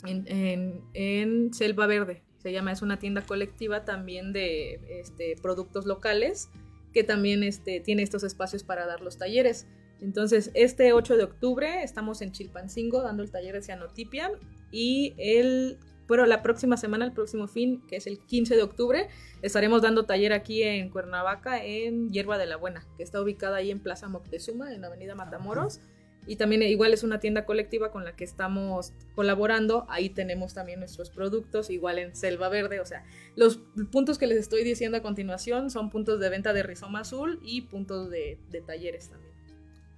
[0.05, 6.49] en, Selva Verde, se llama, es una tienda colectiva también de este, productos locales,
[6.93, 9.65] que también este, tiene estos espacios para dar los talleres.
[9.99, 14.32] Entonces, este 8 de octubre estamos en Chilpancingo dando el taller de cianotipia
[14.71, 15.80] y el,
[16.10, 19.07] bueno, la próxima semana, el próximo fin, que es el 15 de octubre,
[19.43, 23.70] estaremos dando taller aquí en Cuernavaca en Hierba de la Buena, que está ubicada ahí
[23.70, 25.82] en Plaza Moctezuma, en Avenida Matamoros.
[26.26, 29.86] Y también eh, igual es una tienda colectiva con la que estamos colaborando.
[29.88, 32.80] Ahí tenemos también nuestros productos, igual en Selva Verde.
[32.80, 33.05] O sea,
[33.36, 33.57] los
[33.91, 37.62] puntos que les estoy diciendo a continuación son puntos de venta de rizoma azul y
[37.62, 39.34] puntos de, de talleres también.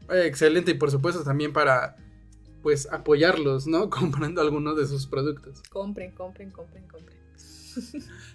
[0.10, 1.96] Excelente y por supuesto también para
[2.62, 3.90] pues apoyarlos, ¿no?
[3.90, 5.62] Comprando algunos de sus productos.
[5.70, 7.18] Compren, compren, compren, compren.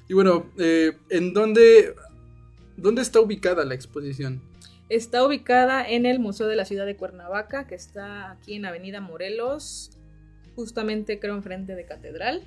[0.08, 1.94] Y bueno, eh, ¿en dónde,
[2.76, 4.40] dónde está ubicada la exposición?
[4.88, 9.00] Está ubicada en el Museo de la Ciudad de Cuernavaca, que está aquí en Avenida
[9.00, 9.90] Morelos,
[10.54, 12.44] justamente creo enfrente de Catedral.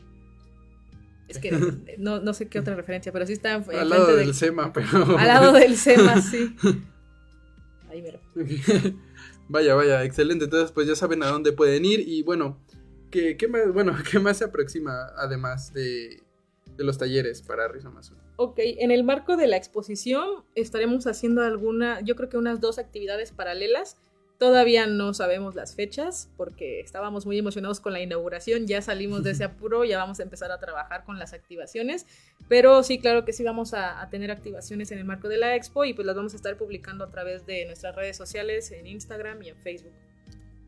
[1.28, 1.52] Es que
[2.00, 4.74] no, no sé qué otra referencia, pero sí está en, Al lado del de- SEMA,
[4.74, 5.18] pero...
[5.18, 6.56] al lado del SEMA, sí.
[7.92, 8.20] Ahí mero.
[9.50, 10.46] Vaya, vaya, excelente.
[10.46, 12.00] Entonces, pues ya saben a dónde pueden ir.
[12.08, 12.58] Y bueno,
[13.12, 16.24] ¿qué, qué más, bueno, ¿qué más se aproxima además de,
[16.78, 18.18] de los talleres para Rizoma Azul?
[18.38, 22.80] Ok, en el marco de la exposición estaremos haciendo alguna, yo creo que unas dos
[22.80, 23.98] actividades paralelas.
[24.40, 29.32] Todavía no sabemos las fechas porque estábamos muy emocionados con la inauguración, ya salimos de
[29.32, 32.06] ese apuro, ya vamos a empezar a trabajar con las activaciones,
[32.48, 35.56] pero sí, claro que sí vamos a, a tener activaciones en el marco de la
[35.56, 38.88] expo y pues las vamos a estar publicando a través de nuestras redes sociales, en
[38.88, 39.92] Instagram y en Facebook.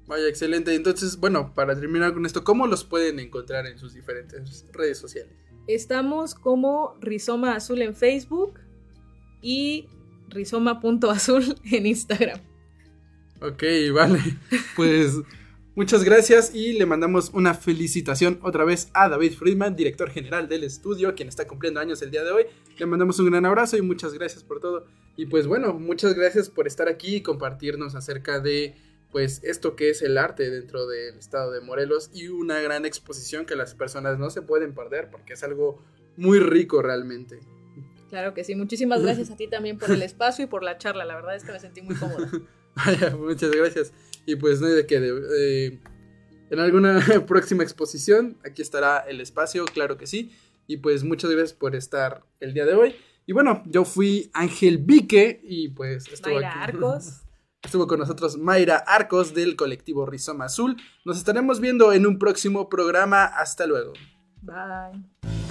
[0.05, 0.75] Vaya, excelente.
[0.75, 5.33] Entonces, bueno, para terminar con esto, ¿cómo los pueden encontrar en sus diferentes redes sociales?
[5.67, 8.59] Estamos como Rizoma Azul en Facebook
[9.41, 9.87] y
[10.27, 12.50] rizoma.azul en Instagram.
[13.41, 13.63] Ok,
[13.93, 14.19] vale.
[14.75, 15.15] Pues
[15.75, 20.63] muchas gracias y le mandamos una felicitación otra vez a David Friedman, director general del
[20.63, 22.45] estudio, quien está cumpliendo años el día de hoy.
[22.77, 24.85] Le mandamos un gran abrazo y muchas gracias por todo.
[25.17, 28.75] Y pues bueno, muchas gracias por estar aquí y compartirnos acerca de
[29.11, 33.45] pues esto que es el arte dentro del estado de Morelos y una gran exposición
[33.45, 35.83] que las personas no se pueden perder porque es algo
[36.15, 37.39] muy rico realmente.
[38.09, 41.05] Claro que sí, muchísimas gracias a ti también por el espacio y por la charla,
[41.05, 42.29] la verdad es que me sentí muy cómoda.
[43.19, 43.93] Muchas gracias.
[44.25, 44.99] Y pues no hay de qué.
[44.99, 45.21] de-
[45.67, 45.79] eh,
[46.49, 50.31] en alguna próxima exposición, aquí estará el espacio, claro que sí.
[50.67, 52.95] Y pues muchas gracias por estar el día de hoy.
[53.25, 57.21] Y bueno, yo fui Ángel Vique y pues estuvo Mayra aquí- Arcos.
[57.63, 60.77] Estuvo con nosotros Mayra Arcos del colectivo Rizoma Azul.
[61.05, 63.25] Nos estaremos viendo en un próximo programa.
[63.25, 63.93] Hasta luego.
[64.41, 65.50] Bye.